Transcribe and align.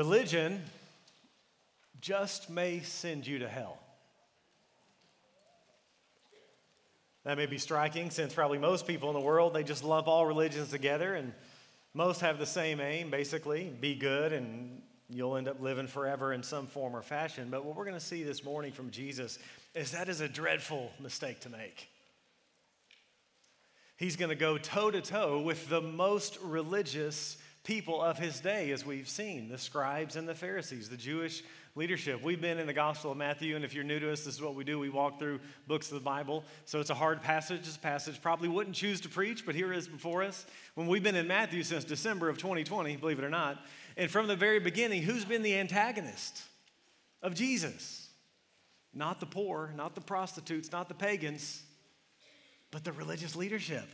religion 0.00 0.62
just 2.00 2.48
may 2.48 2.80
send 2.80 3.26
you 3.26 3.40
to 3.40 3.46
hell. 3.46 3.78
That 7.24 7.36
may 7.36 7.44
be 7.44 7.58
striking 7.58 8.08
since 8.08 8.32
probably 8.32 8.56
most 8.56 8.86
people 8.86 9.10
in 9.10 9.14
the 9.14 9.20
world, 9.20 9.52
they 9.52 9.62
just 9.62 9.84
lump 9.84 10.08
all 10.08 10.24
religions 10.24 10.70
together 10.70 11.16
and 11.16 11.34
most 11.92 12.22
have 12.22 12.38
the 12.38 12.46
same 12.46 12.80
aim, 12.80 13.10
basically 13.10 13.70
be 13.78 13.94
good 13.94 14.32
and 14.32 14.80
you'll 15.10 15.36
end 15.36 15.48
up 15.48 15.60
living 15.60 15.86
forever 15.86 16.32
in 16.32 16.42
some 16.42 16.66
form 16.66 16.96
or 16.96 17.02
fashion. 17.02 17.48
But 17.50 17.66
what 17.66 17.76
we're 17.76 17.84
going 17.84 17.92
to 17.92 18.00
see 18.00 18.22
this 18.22 18.42
morning 18.42 18.72
from 18.72 18.90
Jesus 18.90 19.38
is 19.74 19.90
that 19.90 20.08
is 20.08 20.22
a 20.22 20.28
dreadful 20.30 20.92
mistake 20.98 21.40
to 21.40 21.50
make. 21.50 21.90
He's 23.98 24.16
going 24.16 24.30
to 24.30 24.34
go 24.34 24.56
toe 24.56 24.90
to 24.90 25.02
toe 25.02 25.42
with 25.42 25.68
the 25.68 25.82
most 25.82 26.38
religious 26.40 27.36
people 27.64 28.00
of 28.00 28.18
his 28.18 28.40
day, 28.40 28.70
as 28.70 28.86
we've 28.86 29.08
seen 29.08 29.48
the 29.48 29.58
scribes 29.58 30.16
and 30.16 30.28
the 30.28 30.34
Pharisees, 30.34 30.88
the 30.88 30.96
Jewish 30.96 31.42
leadership. 31.76 32.22
We've 32.22 32.40
been 32.40 32.58
in 32.58 32.66
the 32.66 32.72
Gospel 32.72 33.12
of 33.12 33.18
Matthew, 33.18 33.54
and 33.54 33.64
if 33.64 33.74
you're 33.74 33.84
new 33.84 34.00
to 34.00 34.12
us, 34.12 34.24
this 34.24 34.34
is 34.34 34.42
what 34.42 34.54
we 34.54 34.64
do. 34.64 34.78
We 34.78 34.88
walk 34.88 35.18
through 35.18 35.40
books 35.66 35.88
of 35.88 35.94
the 35.94 36.04
Bible. 36.04 36.42
So 36.64 36.80
it's 36.80 36.90
a 36.90 36.94
hard 36.94 37.22
passage. 37.22 37.64
This 37.64 37.76
passage 37.76 38.20
probably 38.20 38.48
wouldn't 38.48 38.74
choose 38.74 39.00
to 39.02 39.08
preach, 39.08 39.44
but 39.44 39.54
here 39.54 39.72
it 39.72 39.78
is 39.78 39.88
before 39.88 40.22
us. 40.22 40.46
When 40.74 40.86
we've 40.86 41.02
been 41.02 41.14
in 41.14 41.28
Matthew 41.28 41.62
since 41.62 41.84
December 41.84 42.28
of 42.28 42.38
2020, 42.38 42.96
believe 42.96 43.18
it 43.18 43.24
or 43.24 43.30
not, 43.30 43.58
and 43.96 44.10
from 44.10 44.26
the 44.26 44.36
very 44.36 44.58
beginning, 44.58 45.02
who's 45.02 45.24
been 45.24 45.42
the 45.42 45.58
antagonist 45.58 46.42
of 47.22 47.34
Jesus? 47.34 48.08
Not 48.92 49.20
the 49.20 49.26
poor, 49.26 49.72
not 49.76 49.94
the 49.94 50.00
prostitutes, 50.00 50.72
not 50.72 50.88
the 50.88 50.94
pagans, 50.94 51.62
but 52.70 52.84
the 52.84 52.92
religious 52.92 53.36
leadership. 53.36 53.86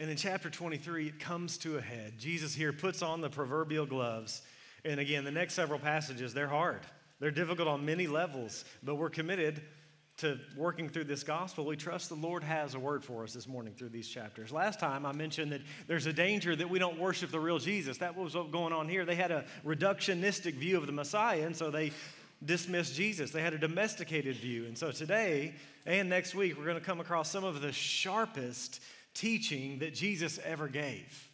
And 0.00 0.08
in 0.08 0.16
chapter 0.16 0.48
23, 0.48 1.08
it 1.08 1.20
comes 1.20 1.58
to 1.58 1.76
a 1.76 1.80
head. 1.80 2.14
Jesus 2.18 2.54
here 2.54 2.72
puts 2.72 3.02
on 3.02 3.20
the 3.20 3.28
proverbial 3.28 3.84
gloves. 3.84 4.40
And 4.82 4.98
again, 4.98 5.24
the 5.24 5.30
next 5.30 5.52
several 5.52 5.78
passages, 5.78 6.32
they're 6.32 6.48
hard. 6.48 6.80
They're 7.20 7.30
difficult 7.30 7.68
on 7.68 7.84
many 7.84 8.06
levels, 8.06 8.64
but 8.82 8.94
we're 8.94 9.10
committed 9.10 9.60
to 10.16 10.38
working 10.56 10.88
through 10.88 11.04
this 11.04 11.22
gospel. 11.22 11.66
We 11.66 11.76
trust 11.76 12.08
the 12.08 12.14
Lord 12.14 12.42
has 12.42 12.74
a 12.74 12.78
word 12.78 13.04
for 13.04 13.24
us 13.24 13.34
this 13.34 13.46
morning 13.46 13.74
through 13.76 13.90
these 13.90 14.08
chapters. 14.08 14.50
Last 14.50 14.80
time 14.80 15.04
I 15.04 15.12
mentioned 15.12 15.52
that 15.52 15.60
there's 15.86 16.06
a 16.06 16.14
danger 16.14 16.56
that 16.56 16.68
we 16.68 16.78
don't 16.78 16.98
worship 16.98 17.30
the 17.30 17.40
real 17.40 17.58
Jesus. 17.58 17.98
That 17.98 18.16
was 18.16 18.34
what 18.34 18.44
was 18.44 18.52
going 18.52 18.72
on 18.72 18.88
here. 18.88 19.04
They 19.04 19.14
had 19.14 19.30
a 19.30 19.44
reductionistic 19.66 20.54
view 20.54 20.78
of 20.78 20.86
the 20.86 20.92
Messiah, 20.92 21.44
and 21.44 21.54
so 21.54 21.70
they 21.70 21.92
dismissed 22.42 22.94
Jesus. 22.94 23.32
They 23.32 23.42
had 23.42 23.52
a 23.52 23.58
domesticated 23.58 24.36
view. 24.36 24.64
And 24.64 24.78
so 24.78 24.92
today 24.92 25.54
and 25.84 26.08
next 26.08 26.34
week, 26.34 26.56
we're 26.56 26.64
going 26.64 26.78
to 26.78 26.84
come 26.84 27.00
across 27.00 27.30
some 27.30 27.44
of 27.44 27.60
the 27.60 27.72
sharpest 27.72 28.80
teaching 29.14 29.80
that 29.80 29.94
Jesus 29.94 30.38
ever 30.44 30.68
gave. 30.68 31.28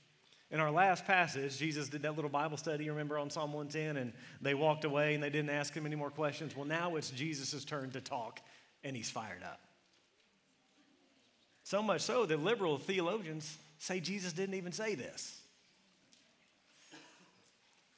In 0.51 0.61
our 0.61 0.71
last 0.71 1.05
passage, 1.05 1.59
Jesus 1.59 1.89
did 1.89 2.03
that 2.03 2.15
little 2.15 2.31
Bible 2.31 2.57
study, 2.57 2.89
remember, 2.89 3.19
on 3.19 3.31
Psalm 3.31 3.53
110, 3.53 3.97
and 3.97 4.13
they 4.41 4.55
walked 4.55 4.85
away 4.85 5.15
and 5.15 5.23
they 5.23 5.31
didn't 5.31 5.51
ask 5.51 5.75
him 5.75 5.87
any 5.87 5.97
more 5.97 6.11
questions. 6.11 6.55
Well, 6.55 6.67
now 6.67 6.95
it's 6.97 7.11
Jesus' 7.11 7.65
turn 7.65 7.91
to 7.91 8.01
talk, 8.01 8.41
and 8.85 8.97
he's 8.97 9.11
fired 9.11 9.43
up. 9.43 9.61
So 11.65 11.83
much 11.83 12.03
so 12.03 12.27
that 12.27 12.41
liberal 12.41 12.79
theologians 12.79 13.59
say 13.79 13.99
Jesus 13.99 14.33
didn't 14.33 14.55
even 14.55 14.71
say 14.71 14.95
this. 14.95 15.41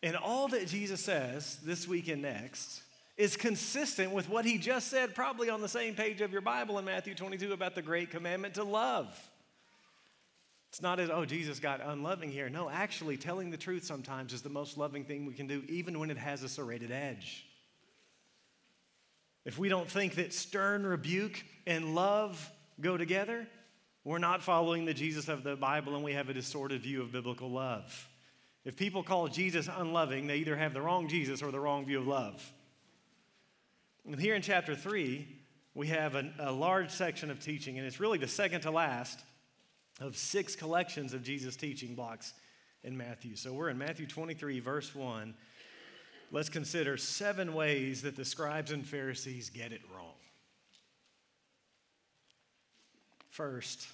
And 0.02 0.16
all 0.16 0.48
that 0.48 0.68
Jesus 0.68 1.02
says 1.02 1.58
this 1.62 1.86
week 1.86 2.08
and 2.08 2.22
next 2.22 2.82
is 3.18 3.36
consistent 3.36 4.12
with 4.12 4.28
what 4.30 4.44
he 4.44 4.56
just 4.56 4.88
said, 4.88 5.14
probably 5.14 5.50
on 5.50 5.60
the 5.60 5.68
same 5.68 5.94
page 5.94 6.20
of 6.20 6.32
your 6.32 6.40
Bible 6.40 6.78
in 6.78 6.84
Matthew 6.84 7.14
22 7.14 7.52
about 7.52 7.74
the 7.74 7.82
great 7.82 8.10
commandment 8.10 8.54
to 8.54 8.64
love. 8.64 9.06
It's 10.70 10.82
not 10.82 11.00
as, 11.00 11.08
oh, 11.10 11.24
Jesus 11.24 11.60
got 11.60 11.80
unloving 11.80 12.30
here. 12.30 12.50
No, 12.50 12.68
actually, 12.68 13.16
telling 13.16 13.50
the 13.50 13.56
truth 13.56 13.84
sometimes 13.84 14.32
is 14.32 14.42
the 14.42 14.50
most 14.50 14.76
loving 14.76 15.04
thing 15.04 15.24
we 15.24 15.32
can 15.34 15.46
do, 15.46 15.62
even 15.68 15.98
when 15.98 16.10
it 16.10 16.18
has 16.18 16.42
a 16.42 16.48
serrated 16.48 16.90
edge. 16.90 17.46
If 19.44 19.58
we 19.58 19.70
don't 19.70 19.90
think 19.90 20.16
that 20.16 20.34
stern 20.34 20.84
rebuke 20.84 21.42
and 21.66 21.94
love 21.94 22.50
go 22.80 22.98
together, 22.98 23.46
we're 24.04 24.18
not 24.18 24.42
following 24.42 24.84
the 24.84 24.92
Jesus 24.92 25.28
of 25.28 25.42
the 25.42 25.56
Bible 25.56 25.94
and 25.94 26.04
we 26.04 26.12
have 26.12 26.28
a 26.28 26.34
distorted 26.34 26.82
view 26.82 27.00
of 27.00 27.12
biblical 27.12 27.50
love. 27.50 28.08
If 28.64 28.76
people 28.76 29.02
call 29.02 29.28
Jesus 29.28 29.68
unloving, 29.74 30.26
they 30.26 30.36
either 30.36 30.56
have 30.56 30.74
the 30.74 30.82
wrong 30.82 31.08
Jesus 31.08 31.42
or 31.42 31.50
the 31.50 31.60
wrong 31.60 31.86
view 31.86 31.98
of 32.00 32.06
love. 32.06 32.52
And 34.04 34.20
here 34.20 34.34
in 34.34 34.42
chapter 34.42 34.74
3, 34.74 35.26
we 35.74 35.86
have 35.88 36.14
a, 36.14 36.30
a 36.38 36.52
large 36.52 36.90
section 36.90 37.30
of 37.30 37.40
teaching, 37.40 37.78
and 37.78 37.86
it's 37.86 38.00
really 38.00 38.18
the 38.18 38.28
second 38.28 38.62
to 38.62 38.70
last 38.70 39.20
of 40.00 40.16
six 40.16 40.54
collections 40.54 41.12
of 41.12 41.22
Jesus' 41.22 41.56
teaching 41.56 41.94
blocks 41.94 42.32
in 42.84 42.96
Matthew. 42.96 43.36
So 43.36 43.52
we're 43.52 43.70
in 43.70 43.78
Matthew 43.78 44.06
23, 44.06 44.60
verse 44.60 44.94
1. 44.94 45.34
Let's 46.30 46.48
consider 46.48 46.96
seven 46.96 47.54
ways 47.54 48.02
that 48.02 48.14
the 48.14 48.24
scribes 48.24 48.70
and 48.70 48.86
Pharisees 48.86 49.50
get 49.50 49.72
it 49.72 49.80
wrong. 49.94 50.14
First, 53.30 53.88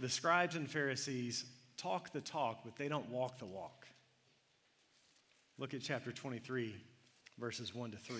the 0.00 0.08
scribes 0.08 0.56
and 0.56 0.68
Pharisees 0.68 1.44
talk 1.76 2.12
the 2.12 2.20
talk, 2.20 2.60
but 2.64 2.76
they 2.76 2.88
don't 2.88 3.08
walk 3.08 3.38
the 3.38 3.44
walk. 3.44 3.86
Look 5.58 5.74
at 5.74 5.82
chapter 5.82 6.10
23, 6.10 6.74
verses 7.38 7.74
1 7.74 7.92
to 7.92 7.96
3. 7.96 8.16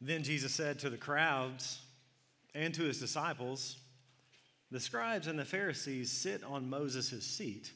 Then 0.00 0.22
Jesus 0.22 0.54
said 0.54 0.78
to 0.78 0.88
the 0.88 0.96
crowds, 0.96 1.80
and 2.54 2.74
to 2.74 2.82
his 2.82 2.98
disciples, 2.98 3.76
The 4.70 4.80
scribes 4.80 5.26
and 5.26 5.38
the 5.38 5.44
Pharisees 5.44 6.10
sit 6.10 6.42
on 6.44 6.70
Moses' 6.70 7.24
seat. 7.24 7.72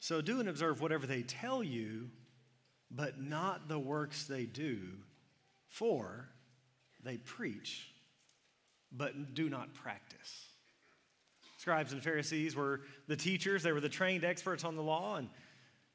So 0.00 0.20
do 0.20 0.40
and 0.40 0.48
observe 0.48 0.80
whatever 0.80 1.06
they 1.06 1.22
tell 1.22 1.62
you, 1.62 2.08
but 2.90 3.20
not 3.20 3.68
the 3.68 3.78
works 3.78 4.24
they 4.24 4.44
do, 4.44 4.78
for 5.68 6.28
they 7.04 7.18
preach, 7.18 7.88
but 8.90 9.34
do 9.34 9.48
not 9.48 9.74
practice. 9.74 10.46
Scribes 11.58 11.92
and 11.92 12.02
Pharisees 12.02 12.56
were 12.56 12.80
the 13.06 13.16
teachers, 13.16 13.62
they 13.62 13.72
were 13.72 13.82
the 13.82 13.88
trained 13.88 14.24
experts 14.24 14.64
on 14.64 14.76
the 14.76 14.82
law, 14.82 15.16
and 15.16 15.28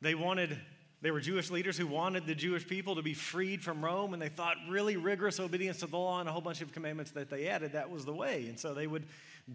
they 0.02 0.14
wanted 0.14 0.56
they 1.02 1.12
were 1.12 1.20
Jewish 1.20 1.52
leaders 1.52 1.78
who 1.78 1.88
wanted 1.88 2.26
the 2.26 2.34
Jewish 2.34 2.68
people 2.68 2.96
to 2.96 3.02
be 3.02 3.14
freed 3.14 3.62
from 3.62 3.84
Rome, 3.84 4.14
and 4.14 4.22
they 4.22 4.30
thought 4.30 4.56
really 4.70 4.98
rigorous 4.98 5.40
obedience 5.40 5.80
to 5.82 5.88
the 5.88 5.98
law 5.98 6.20
and 6.20 6.28
a 6.28 6.32
whole 6.32 6.42
bunch 6.42 6.62
of 6.62 6.72
commandments 6.72 7.12
that 7.12 7.30
they 7.30 7.48
added, 7.48 7.74
that 7.74 7.90
was 7.90 8.06
the 8.06 8.14
way. 8.14 8.48
And 8.48 8.60
so 8.60 8.74
they 8.74 8.88
would 8.88 9.06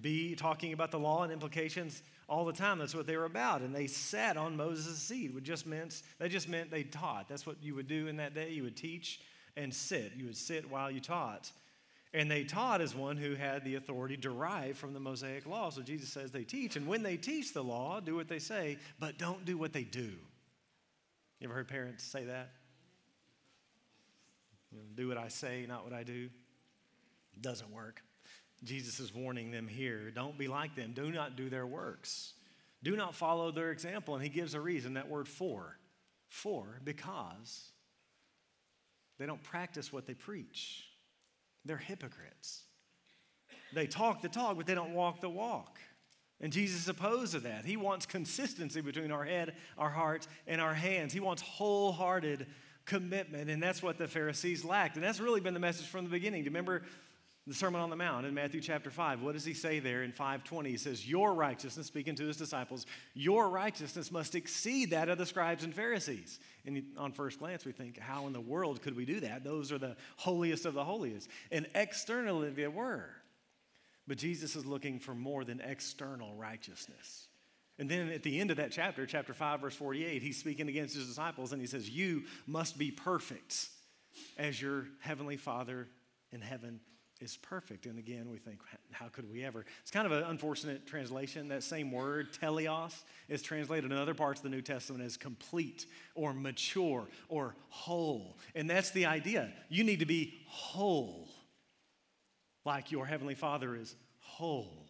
be 0.01 0.37
talking 0.37 0.73
about 0.73 0.91
the 0.91 0.99
law 0.99 1.25
and 1.25 1.33
implications 1.33 2.03
all 2.29 2.45
the 2.45 2.53
time. 2.53 2.79
That's 2.79 2.95
what 2.95 3.07
they 3.07 3.17
were 3.17 3.25
about. 3.25 3.63
And 3.63 3.75
they 3.75 3.89
sat 3.89 4.37
on 4.37 4.57
Moses' 4.57 4.99
seat, 4.99 5.35
which 5.35 5.45
just 5.45 5.67
meant 5.67 6.03
that 6.19 6.31
just 6.31 6.49
meant 6.49 6.71
they 6.71 6.85
taught. 6.85 7.29
That's 7.29 7.47
what 7.47 7.57
you 7.63 7.75
would 7.75 7.89
do 7.89 8.07
in 8.07 8.17
that 8.19 8.35
day. 8.35 8.51
You 8.51 8.63
would 8.63 8.77
teach 8.77 9.21
and 9.57 9.75
sit. 9.75 10.13
You 10.17 10.27
would 10.27 10.37
sit 10.37 10.71
while 10.71 10.91
you 10.91 11.01
taught. 11.01 11.51
And 12.13 12.31
they 12.31 12.45
taught 12.45 12.81
as 12.81 12.95
one 12.95 13.17
who 13.17 13.35
had 13.35 13.65
the 13.65 13.77
authority 13.77 14.17
derived 14.17 14.77
from 14.79 14.95
the 14.95 15.01
Mosaic 15.01 15.47
law. 15.47 15.71
So 15.71 15.81
Jesus 15.81 16.09
says 16.09 16.31
they 16.31 16.45
teach. 16.45 16.77
And 16.77 16.87
when 16.87 17.03
they 17.03 17.17
teach 17.17 17.53
the 17.53 17.63
law, 17.63 18.01
do 18.01 18.15
what 18.15 18.29
they 18.29 18.39
say, 18.39 18.79
but 18.99 19.19
don't 19.19 19.45
do 19.45 19.57
what 19.57 19.73
they 19.73 19.85
do. 19.85 20.13
You 21.41 21.49
ever 21.49 21.55
heard 21.55 21.69
parents 21.69 22.05
say 22.05 22.25
that? 22.25 22.51
You 24.71 24.79
know, 24.79 24.85
do 24.95 25.09
what 25.09 25.17
I 25.17 25.29
say, 25.29 25.65
not 25.67 25.85
what 25.85 25.93
I 25.93 26.03
do. 26.03 26.29
It 27.35 27.43
doesn't 27.43 27.73
work. 27.73 28.03
Jesus 28.63 29.01
is 29.01 29.15
warning 29.15 29.51
them 29.51 29.67
here 29.67 30.11
don't 30.11 30.37
be 30.37 30.47
like 30.47 30.77
them. 30.77 30.93
Do 30.93 31.11
not 31.11 31.37
do 31.37 31.49
their 31.49 31.67
works. 31.67 32.35
Do 32.83 32.97
not 32.97 33.15
follow 33.15 33.51
their 33.51 33.71
example. 33.73 34.15
And 34.15 34.23
he 34.23 34.29
gives 34.29 34.55
a 34.55 34.61
reason 34.61 34.95
that 34.95 35.09
word 35.09 35.29
for. 35.29 35.77
For, 36.29 36.81
because 36.85 37.71
they 39.19 39.27
don't 39.27 39.43
practice 39.43 39.93
what 39.93 40.07
they 40.07 40.15
preach. 40.15 40.85
They're 41.65 41.77
hypocrites. 41.77 42.63
They 43.75 43.87
talk 43.87 44.23
the 44.23 44.29
talk, 44.29 44.57
but 44.57 44.67
they 44.67 44.75
don't 44.75 44.95
walk 44.95 45.21
the 45.21 45.29
walk. 45.29 45.79
And 46.41 46.53
Jesus 46.53 46.83
is 46.83 46.89
opposed 46.89 47.33
to 47.33 47.41
that. 47.41 47.65
He 47.65 47.77
wants 47.77 48.07
consistency 48.07 48.81
between 48.81 49.11
our 49.11 49.25
head, 49.25 49.55
our 49.77 49.91
heart, 49.91 50.27
and 50.47 50.61
our 50.61 50.75
hands. 50.75 51.13
He 51.13 51.21
wants 51.21 51.43
wholehearted 51.43 52.47
commitment, 52.87 53.51
and 53.51 53.63
that's 53.63 53.83
what 53.83 53.99
the 53.99 54.09
Pharisees 54.09 54.65
lacked. 54.65 54.97
And 54.97 55.05
that's 55.05 55.21
really 55.21 55.41
been 55.41 55.55
the 55.55 55.61
message 55.61 55.87
from 55.87 56.05
the 56.05 56.11
beginning. 56.11 56.43
Do 56.43 56.45
you 56.47 56.51
remember 56.51 56.83
the 57.47 57.55
Sermon 57.55 57.81
on 57.81 57.91
the 57.91 57.97
Mount 57.97 58.27
in 58.27 58.35
Matthew 58.35 58.61
chapter 58.61 58.91
5? 58.91 59.23
What 59.23 59.35
does 59.35 59.45
he 59.45 59.55
say 59.55 59.81
there 59.81 60.03
in 60.03 60.13
520? 60.13 60.71
He 60.71 60.77
says, 60.77 61.07
Your 61.07 61.35
righteousness, 61.35 61.87
speaking 61.87 62.15
to 62.17 62.27
his 62.27 62.37
disciples, 62.37 62.87
your 63.13 63.51
righteousness 63.51 64.11
must 64.11 64.35
exceed 64.35 64.91
that 64.91 65.09
of 65.09 65.19
the 65.19 65.27
scribes 65.27 65.63
and 65.63 65.75
Pharisees. 65.75 66.39
And 66.65 66.83
on 66.97 67.13
first 67.13 67.39
glance, 67.39 67.65
we 67.65 67.73
think, 67.73 67.99
How 67.99 68.27
in 68.27 68.33
the 68.33 68.41
world 68.41 68.81
could 68.83 68.97
we 68.97 69.05
do 69.05 69.21
that? 69.21 69.45
Those 69.45 69.73
are 69.73 69.79
the 69.79 69.97
holiest 70.17 70.65
of 70.65 70.75
the 70.75 70.85
holiest. 70.85 71.29
And 71.53 71.67
externally, 71.75 72.51
they 72.51 72.69
were. 72.69 73.11
But 74.11 74.19
Jesus 74.19 74.57
is 74.57 74.67
looking 74.67 74.99
for 74.99 75.15
more 75.15 75.45
than 75.45 75.61
external 75.61 76.35
righteousness. 76.35 77.29
And 77.79 77.89
then 77.89 78.09
at 78.09 78.25
the 78.25 78.41
end 78.41 78.51
of 78.51 78.57
that 78.57 78.73
chapter, 78.73 79.07
chapter 79.07 79.33
5, 79.33 79.61
verse 79.61 79.77
48, 79.77 80.21
he's 80.21 80.37
speaking 80.37 80.67
against 80.67 80.97
his 80.97 81.07
disciples 81.07 81.53
and 81.53 81.61
he 81.61 81.69
says, 81.69 81.89
You 81.89 82.25
must 82.45 82.77
be 82.77 82.91
perfect 82.91 83.69
as 84.37 84.61
your 84.61 84.87
heavenly 84.99 85.37
Father 85.37 85.87
in 86.33 86.41
heaven 86.41 86.81
is 87.21 87.37
perfect. 87.37 87.87
And 87.87 88.01
again, 88.01 88.29
we 88.29 88.39
think, 88.39 88.59
how 88.91 89.07
could 89.07 89.31
we 89.31 89.45
ever? 89.45 89.65
It's 89.83 89.93
kind 89.93 90.07
of 90.07 90.13
an 90.13 90.25
unfortunate 90.25 90.89
translation. 90.89 91.47
That 91.47 91.63
same 91.63 91.93
word, 91.93 92.33
teleos, 92.33 93.05
is 93.29 93.43
translated 93.43 93.93
in 93.93 93.97
other 93.97 94.15
parts 94.15 94.41
of 94.41 94.43
the 94.43 94.51
New 94.51 94.63
Testament 94.63 95.05
as 95.05 95.17
complete 95.17 95.87
or 96.17 96.35
mature 96.35 97.07
or 97.29 97.55
whole. 97.69 98.39
And 98.57 98.69
that's 98.69 98.91
the 98.91 99.07
idea. 99.07 99.53
You 99.69 99.85
need 99.85 100.01
to 100.01 100.07
be 100.07 100.35
whole, 100.49 101.29
like 102.65 102.91
your 102.93 103.07
Heavenly 103.07 103.37
Father 103.37 103.77
is 103.77 103.95
whole. 104.41 104.87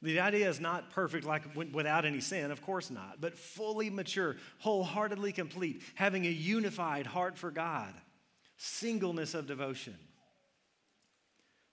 The 0.00 0.20
idea 0.20 0.48
is 0.48 0.60
not 0.60 0.90
perfect, 0.90 1.24
like 1.24 1.42
without 1.54 2.04
any 2.04 2.20
sin, 2.20 2.50
of 2.50 2.62
course 2.62 2.90
not, 2.90 3.20
but 3.20 3.36
fully 3.36 3.90
mature, 3.90 4.36
wholeheartedly 4.58 5.32
complete, 5.32 5.82
having 5.96 6.24
a 6.24 6.30
unified 6.30 7.06
heart 7.06 7.36
for 7.36 7.50
God, 7.50 7.92
singleness 8.56 9.34
of 9.34 9.46
devotion 9.46 9.96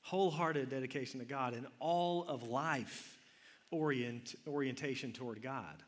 wholehearted 0.05 0.69
dedication 0.69 1.19
to 1.19 1.25
God, 1.25 1.53
and 1.53 1.65
all 1.79 2.25
of 2.27 2.43
life 2.43 3.17
orient, 3.71 4.35
orientation 4.47 5.11
toward 5.11 5.41
God, 5.41 5.81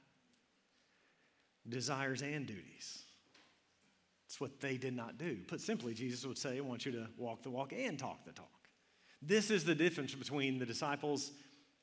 desires 1.69 2.24
and 2.24 2.47
duties. 2.47 3.03
It's 4.25 4.41
what 4.41 4.59
they 4.59 4.77
did 4.77 4.95
not 4.95 5.19
do. 5.19 5.38
Put 5.47 5.62
simply, 5.62 5.94
Jesus 5.94 6.25
would 6.25 6.38
say, 6.38 6.57
I 6.57 6.62
want 6.62 6.83
you 6.83 6.91
to 6.94 7.07
walk 7.15 7.44
the 7.44 7.51
walk 7.51 7.74
and 7.74 7.97
talk 7.97 8.25
the 8.25 8.31
talk. 8.31 8.56
This 9.21 9.49
is 9.49 9.63
the 9.63 9.75
difference 9.75 10.13
between 10.13 10.59
the 10.59 10.65
disciples 10.65 11.31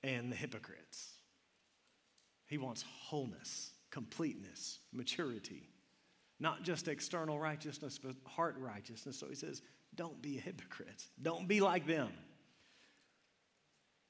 and 0.03 0.31
the 0.31 0.37
hypocrites. 0.37 1.13
He 2.47 2.59
wants 2.59 2.85
wholeness, 3.07 3.73
completeness, 3.91 4.79
maturity, 4.93 5.69
not 6.39 6.63
just 6.63 6.89
external 6.89 7.39
righteousness, 7.39 7.99
but 7.99 8.15
heart 8.27 8.57
righteousness. 8.59 9.19
So 9.19 9.29
he 9.29 9.35
says, 9.35 9.63
don't 9.95 10.21
be 10.21 10.39
a 10.39 10.41
hypocrite. 10.41 11.05
Don't 11.21 11.49
be 11.49 11.61
like 11.61 11.87
them. 11.87 12.11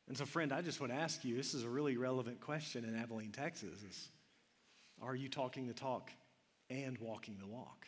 And 0.08 0.16
so, 0.16 0.26
friend, 0.26 0.52
I 0.52 0.60
just 0.60 0.80
want 0.80 0.92
to 0.92 0.98
ask 0.98 1.24
you 1.24 1.36
this 1.36 1.54
is 1.54 1.64
a 1.64 1.68
really 1.68 1.96
relevant 1.96 2.40
question 2.40 2.84
in 2.84 2.94
Abilene, 2.96 3.32
Texas. 3.32 3.82
Is, 3.88 4.08
are 5.00 5.14
you 5.14 5.28
talking 5.28 5.66
the 5.66 5.72
talk 5.72 6.10
and 6.68 6.98
walking 6.98 7.38
the 7.40 7.46
walk? 7.46 7.86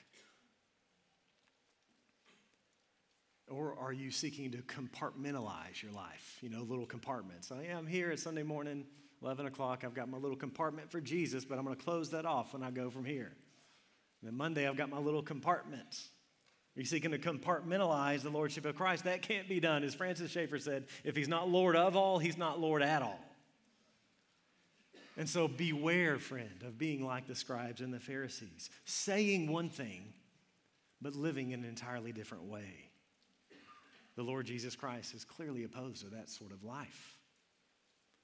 Or 3.48 3.76
are 3.78 3.92
you 3.92 4.10
seeking 4.10 4.50
to 4.52 4.58
compartmentalize 4.58 5.82
your 5.82 5.92
life? 5.92 6.38
You 6.40 6.48
know, 6.48 6.62
little 6.62 6.86
compartments. 6.86 7.52
I 7.52 7.64
am 7.66 7.86
here 7.86 8.10
at 8.10 8.18
Sunday 8.18 8.42
morning, 8.42 8.84
11 9.22 9.46
o'clock. 9.46 9.84
I've 9.84 9.94
got 9.94 10.08
my 10.08 10.18
little 10.18 10.36
compartment 10.36 10.90
for 10.90 11.00
Jesus, 11.00 11.44
but 11.44 11.56
I'm 11.58 11.64
going 11.64 11.76
to 11.76 11.82
close 11.82 12.10
that 12.10 12.26
off 12.26 12.52
when 12.52 12.62
I 12.62 12.70
go 12.70 12.90
from 12.90 13.04
here. 13.04 13.32
And 14.20 14.30
then 14.30 14.36
Monday, 14.36 14.66
I've 14.66 14.76
got 14.76 14.90
my 14.90 14.98
little 14.98 15.22
compartments. 15.22 16.08
Are 16.76 16.80
you 16.80 16.86
seeking 16.86 17.12
to 17.12 17.18
compartmentalize 17.18 18.22
the 18.22 18.30
lordship 18.30 18.66
of 18.66 18.74
Christ? 18.74 19.04
That 19.04 19.22
can't 19.22 19.48
be 19.48 19.60
done. 19.60 19.84
As 19.84 19.94
Francis 19.94 20.30
Schaeffer 20.30 20.58
said, 20.58 20.86
if 21.04 21.16
he's 21.16 21.28
not 21.28 21.48
Lord 21.48 21.76
of 21.76 21.96
all, 21.96 22.18
he's 22.18 22.36
not 22.36 22.60
Lord 22.60 22.82
at 22.82 23.00
all. 23.00 23.20
And 25.16 25.28
so 25.28 25.48
beware, 25.48 26.18
friend, 26.18 26.62
of 26.66 26.76
being 26.76 27.04
like 27.04 27.26
the 27.26 27.34
scribes 27.34 27.80
and 27.80 27.94
the 27.94 28.00
Pharisees, 28.00 28.68
saying 28.84 29.50
one 29.50 29.70
thing, 29.70 30.12
but 31.00 31.14
living 31.14 31.52
in 31.52 31.60
an 31.60 31.68
entirely 31.68 32.12
different 32.12 32.44
way. 32.44 32.85
The 34.16 34.22
Lord 34.22 34.46
Jesus 34.46 34.74
Christ 34.74 35.14
is 35.14 35.24
clearly 35.24 35.64
opposed 35.64 36.02
to 36.02 36.10
that 36.10 36.30
sort 36.30 36.52
of 36.52 36.64
life. 36.64 37.16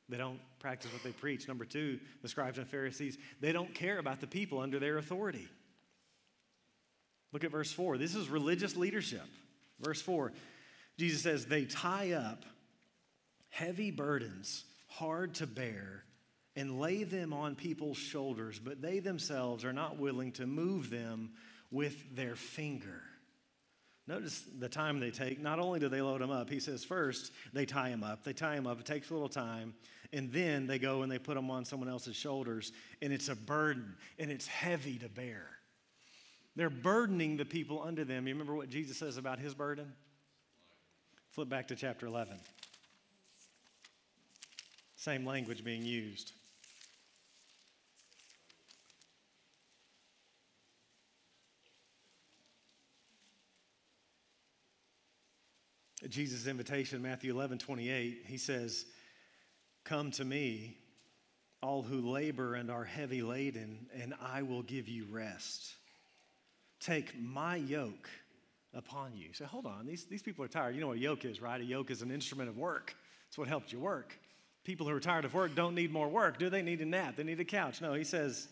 They 0.09 0.17
don't 0.17 0.41
practice 0.59 0.93
what 0.93 1.03
they 1.03 1.13
preach. 1.13 1.47
Number 1.47 1.65
two, 1.65 2.01
the 2.23 2.29
scribes 2.29 2.59
and 2.59 2.67
Pharisees, 2.67 3.19
they 3.41 3.53
don't 3.53 3.75
care 3.75 3.99
about 3.99 4.21
the 4.21 4.27
people 4.27 4.61
under 4.61 4.79
their 4.79 4.99
authority. 4.99 5.49
Look 7.33 7.45
at 7.45 7.51
verse 7.51 7.73
4. 7.73 7.99
This 7.99 8.15
is 8.15 8.29
religious 8.29 8.77
leadership. 8.77 9.27
Verse 9.81 10.01
4 10.01 10.33
Jesus 10.99 11.23
says, 11.23 11.47
They 11.47 11.65
tie 11.65 12.13
up 12.13 12.45
heavy 13.49 13.91
burdens, 13.91 14.65
hard 14.89 15.35
to 15.37 15.47
bear, 15.47 16.05
and 16.55 16.79
lay 16.79 17.05
them 17.05 17.33
on 17.33 17.55
people's 17.55 17.97
shoulders, 17.97 18.59
but 18.59 18.83
they 18.83 18.99
themselves 18.99 19.65
are 19.65 19.73
not 19.73 19.99
willing 19.99 20.33
to 20.33 20.47
move 20.47 20.91
them 20.91 21.31
with 21.71 22.15
their 22.15 22.37
finger. 22.37 23.03
Notice 24.13 24.45
the 24.59 24.69
time 24.69 25.01
they 25.01 25.11
take. 25.11 25.41
Not 25.41 25.59
only 25.59 25.81
do 25.81 25.89
they 25.89 26.03
load 26.03 26.21
them 26.21 26.31
up, 26.31 26.51
he 26.51 26.61
says 26.61 26.85
first 26.85 27.33
they 27.55 27.65
tie 27.65 27.89
him 27.89 28.05
up. 28.05 28.25
They 28.25 28.35
tie 28.35 28.57
him 28.57 28.67
up. 28.67 28.79
It 28.79 28.85
takes 28.85 29.09
a 29.09 29.15
little 29.15 29.27
time. 29.27 29.73
And 30.13 30.31
then 30.31 30.67
they 30.67 30.79
go 30.79 31.01
and 31.01 31.11
they 31.11 31.19
put 31.19 31.35
them 31.35 31.51
on 31.51 31.65
someone 31.65 31.89
else's 31.89 32.15
shoulders. 32.15 32.73
And 33.01 33.11
it's 33.11 33.31
a 33.31 33.35
burden 33.35 33.97
and 34.19 34.31
it's 34.31 34.47
heavy 34.47 34.99
to 34.99 35.09
bear. 35.09 35.47
They're 36.57 36.69
burdening 36.69 37.39
the 37.39 37.47
people 37.47 37.83
under 37.83 38.05
them. 38.05 38.27
You 38.27 38.35
remember 38.35 38.55
what 38.55 38.69
Jesus 38.69 38.99
says 38.99 39.17
about 39.17 39.39
his 39.39 39.55
burden? 39.55 39.91
Flip 41.31 41.49
back 41.49 41.69
to 41.69 41.75
chapter 41.75 42.05
11. 42.05 42.39
Same 44.97 45.25
language 45.25 45.65
being 45.65 45.87
used. 45.87 46.33
Jesus' 56.13 56.47
invitation, 56.47 57.01
Matthew 57.01 57.33
11, 57.33 57.59
28, 57.59 58.25
he 58.27 58.37
says, 58.37 58.85
Come 59.85 60.11
to 60.13 60.25
me, 60.25 60.77
all 61.63 61.83
who 61.83 62.11
labor 62.11 62.55
and 62.55 62.71
are 62.71 62.85
heavy 62.85 63.23
laden, 63.23 63.87
and 63.99 64.15
I 64.23 64.43
will 64.43 64.63
give 64.63 64.89
you 64.89 65.07
rest. 65.11 65.73
Take 66.81 67.19
my 67.19 67.57
yoke 67.57 68.11
upon 68.75 69.17
you. 69.17 69.31
So 69.33 69.47
hold 69.47 69.65
on, 69.65 69.87
these, 69.87 70.05
these 70.05 70.23
people 70.23 70.45
are 70.45 70.49
tired. 70.49 70.75
You 70.75 70.83
know 70.83 70.89
what 70.89 70.99
a 70.99 71.01
yoke 71.01 71.25
is, 71.25 71.41
right? 71.41 71.61
A 71.61 71.65
yoke 71.65 71.91
is 71.91 72.03
an 72.03 72.11
instrument 72.11 72.51
of 72.51 72.59
work. 72.59 72.95
It's 73.29 73.39
what 73.39 73.49
helped 73.49 73.73
you 73.73 73.81
work. 73.81 74.19
People 74.65 74.87
who 74.87 74.95
are 74.95 75.01
tired 75.01 75.25
of 75.25 75.33
work 75.33 75.55
don't 75.55 75.75
need 75.75 75.91
more 75.91 76.09
work, 76.09 76.39
do 76.39 76.51
they? 76.51 76.61
Need 76.61 76.83
a 76.83 76.85
nap, 76.85 77.17
they 77.17 77.25
need 77.25 77.41
a 77.41 77.45
couch. 77.45 77.81
No, 77.81 77.95
he 77.95 78.05
says, 78.05 78.49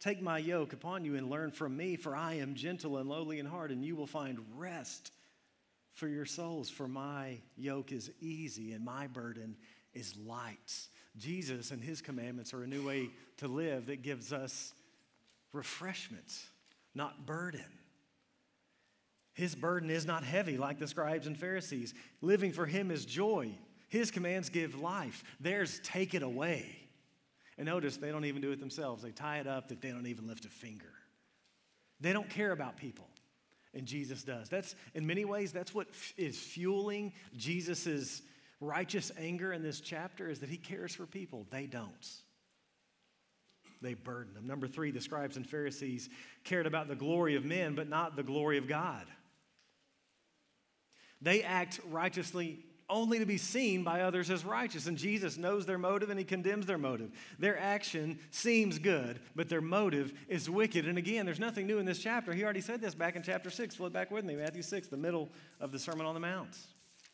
Take 0.00 0.20
my 0.20 0.38
yoke 0.38 0.72
upon 0.72 1.04
you 1.04 1.14
and 1.14 1.30
learn 1.30 1.52
from 1.52 1.76
me, 1.76 1.94
for 1.94 2.16
I 2.16 2.34
am 2.34 2.56
gentle 2.56 2.98
and 2.98 3.08
lowly 3.08 3.38
in 3.38 3.46
heart, 3.46 3.70
and 3.70 3.84
you 3.84 3.94
will 3.94 4.08
find 4.08 4.38
rest 4.56 5.12
for 5.96 6.06
your 6.06 6.24
souls. 6.24 6.70
For 6.70 6.86
my 6.86 7.38
yoke 7.56 7.90
is 7.90 8.12
easy 8.20 8.72
and 8.72 8.84
my 8.84 9.08
burden 9.08 9.56
is 9.92 10.14
light. 10.16 10.88
Jesus 11.16 11.72
and 11.72 11.82
his 11.82 12.00
commandments 12.00 12.54
are 12.54 12.62
a 12.62 12.66
new 12.66 12.86
way 12.86 13.10
to 13.38 13.48
live 13.48 13.86
that 13.86 14.02
gives 14.02 14.32
us 14.32 14.72
refreshment 15.52 16.32
not 16.94 17.26
burden. 17.26 17.64
His 19.34 19.54
burden 19.54 19.90
is 19.90 20.06
not 20.06 20.24
heavy 20.24 20.56
like 20.56 20.78
the 20.78 20.88
scribes 20.88 21.26
and 21.26 21.36
Pharisees. 21.36 21.92
Living 22.22 22.52
for 22.52 22.64
him 22.64 22.90
is 22.90 23.04
joy. 23.04 23.50
His 23.88 24.10
commands 24.10 24.48
give 24.48 24.80
life. 24.80 25.22
Theirs 25.38 25.78
take 25.84 26.14
it 26.14 26.22
away. 26.22 26.64
And 27.58 27.66
notice 27.66 27.98
they 27.98 28.10
don't 28.10 28.24
even 28.24 28.40
do 28.40 28.50
it 28.50 28.60
themselves. 28.60 29.02
They 29.02 29.10
tie 29.10 29.38
it 29.38 29.46
up 29.46 29.68
that 29.68 29.82
they 29.82 29.90
don't 29.90 30.06
even 30.06 30.26
lift 30.26 30.46
a 30.46 30.48
finger. 30.48 30.92
They 32.00 32.14
don't 32.14 32.30
care 32.30 32.52
about 32.52 32.78
people. 32.78 33.08
And 33.76 33.86
Jesus 33.86 34.24
does. 34.24 34.48
That's 34.48 34.74
in 34.94 35.06
many 35.06 35.24
ways 35.24 35.52
that's 35.52 35.74
what 35.74 35.88
is 36.16 36.38
fueling 36.38 37.12
Jesus's 37.36 38.22
righteous 38.60 39.12
anger 39.18 39.52
in 39.52 39.62
this 39.62 39.80
chapter 39.80 40.28
is 40.28 40.40
that 40.40 40.48
he 40.48 40.56
cares 40.56 40.94
for 40.94 41.06
people. 41.06 41.46
They 41.50 41.66
don't 41.66 41.92
they 43.82 43.94
burden 43.94 44.34
them. 44.34 44.46
Number 44.46 44.66
three, 44.66 44.90
the 44.90 45.00
scribes 45.00 45.36
and 45.36 45.46
Pharisees 45.46 46.08
cared 46.44 46.66
about 46.66 46.88
the 46.88 46.96
glory 46.96 47.36
of 47.36 47.44
men, 47.44 47.74
but 47.74 47.88
not 47.88 48.16
the 48.16 48.22
glory 48.22 48.58
of 48.58 48.68
God. 48.68 49.06
They 51.22 51.42
act 51.42 51.80
righteously 51.90 52.58
only 52.88 53.18
to 53.18 53.26
be 53.26 53.38
seen 53.38 53.82
by 53.82 54.02
others 54.02 54.30
as 54.30 54.44
righteous. 54.44 54.86
And 54.86 54.96
Jesus 54.96 55.36
knows 55.36 55.66
their 55.66 55.78
motive 55.78 56.10
and 56.10 56.18
he 56.18 56.24
condemns 56.24 56.66
their 56.66 56.78
motive. 56.78 57.10
Their 57.38 57.58
action 57.58 58.18
seems 58.30 58.78
good, 58.78 59.20
but 59.34 59.48
their 59.48 59.60
motive 59.60 60.12
is 60.28 60.48
wicked. 60.48 60.86
And 60.86 60.98
again, 60.98 61.26
there's 61.26 61.40
nothing 61.40 61.66
new 61.66 61.78
in 61.78 61.86
this 61.86 61.98
chapter. 61.98 62.32
He 62.32 62.44
already 62.44 62.60
said 62.60 62.80
this 62.80 62.94
back 62.94 63.16
in 63.16 63.22
chapter 63.22 63.50
6. 63.50 63.74
Flip 63.74 63.92
back 63.92 64.10
with 64.10 64.24
me, 64.24 64.36
Matthew 64.36 64.62
6, 64.62 64.88
the 64.88 64.96
middle 64.96 65.30
of 65.60 65.72
the 65.72 65.78
Sermon 65.78 66.06
on 66.06 66.14
the 66.14 66.20
Mount. 66.20 66.56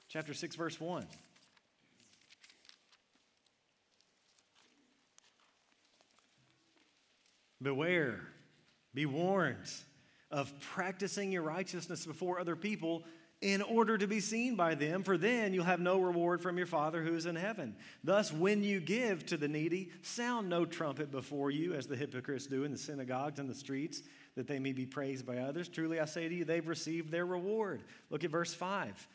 Chapter 0.08 0.34
6, 0.34 0.56
verse 0.56 0.80
1. 0.80 1.06
Beware, 7.62 8.20
be 8.92 9.06
warned 9.06 9.70
of 10.30 10.52
practicing 10.60 11.30
your 11.30 11.42
righteousness 11.42 12.04
before 12.04 12.40
other 12.40 12.56
people 12.56 13.04
in 13.42 13.60
order 13.60 13.98
to 13.98 14.06
be 14.06 14.20
seen 14.20 14.54
by 14.54 14.76
them, 14.76 15.02
for 15.02 15.18
then 15.18 15.52
you'll 15.52 15.64
have 15.64 15.80
no 15.80 15.98
reward 15.98 16.40
from 16.40 16.56
your 16.56 16.66
Father 16.66 17.02
who 17.02 17.14
is 17.14 17.26
in 17.26 17.34
heaven. 17.34 17.74
Thus, 18.04 18.32
when 18.32 18.62
you 18.62 18.80
give 18.80 19.26
to 19.26 19.36
the 19.36 19.48
needy, 19.48 19.90
sound 20.02 20.48
no 20.48 20.64
trumpet 20.64 21.10
before 21.10 21.50
you, 21.50 21.74
as 21.74 21.88
the 21.88 21.96
hypocrites 21.96 22.46
do 22.46 22.62
in 22.62 22.70
the 22.70 22.78
synagogues 22.78 23.40
and 23.40 23.50
the 23.50 23.54
streets, 23.54 24.02
that 24.36 24.46
they 24.46 24.60
may 24.60 24.72
be 24.72 24.86
praised 24.86 25.26
by 25.26 25.38
others. 25.38 25.68
Truly, 25.68 25.98
I 25.98 26.04
say 26.04 26.28
to 26.28 26.34
you, 26.34 26.44
they've 26.44 26.66
received 26.66 27.10
their 27.10 27.26
reward. 27.26 27.82
Look 28.10 28.22
at 28.22 28.30
verse 28.30 28.54
5. 28.54 29.08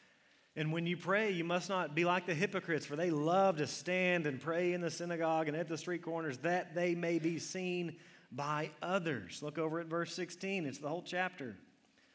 And 0.58 0.74
when 0.74 0.86
you 0.86 0.98
pray, 0.98 1.32
you 1.32 1.44
must 1.44 1.70
not 1.70 1.96
be 1.96 2.04
like 2.04 2.26
the 2.26 2.34
hypocrites, 2.34 2.86
for 2.86 2.96
they 2.96 3.12
love 3.12 3.58
to 3.58 3.68
stand 3.68 4.28
and 4.28 4.42
pray 4.42 4.74
in 4.74 4.82
the 4.82 4.92
synagogue 4.92 5.48
and 5.48 5.56
at 5.56 5.70
the 5.70 5.78
street 5.78 6.02
corners, 6.02 6.40
that 6.40 6.76
they 6.76 6.96
may 6.96 7.18
be 7.18 7.40
seen 7.40 7.96
by 8.32 8.72
others. 8.82 9.42
Look 9.42 9.58
over 9.58 9.80
at 9.80 9.86
verse 9.86 10.14
16, 10.14 10.66
it's 10.66 10.80
the 10.80 10.90
whole 10.90 11.04
chapter. 11.04 11.56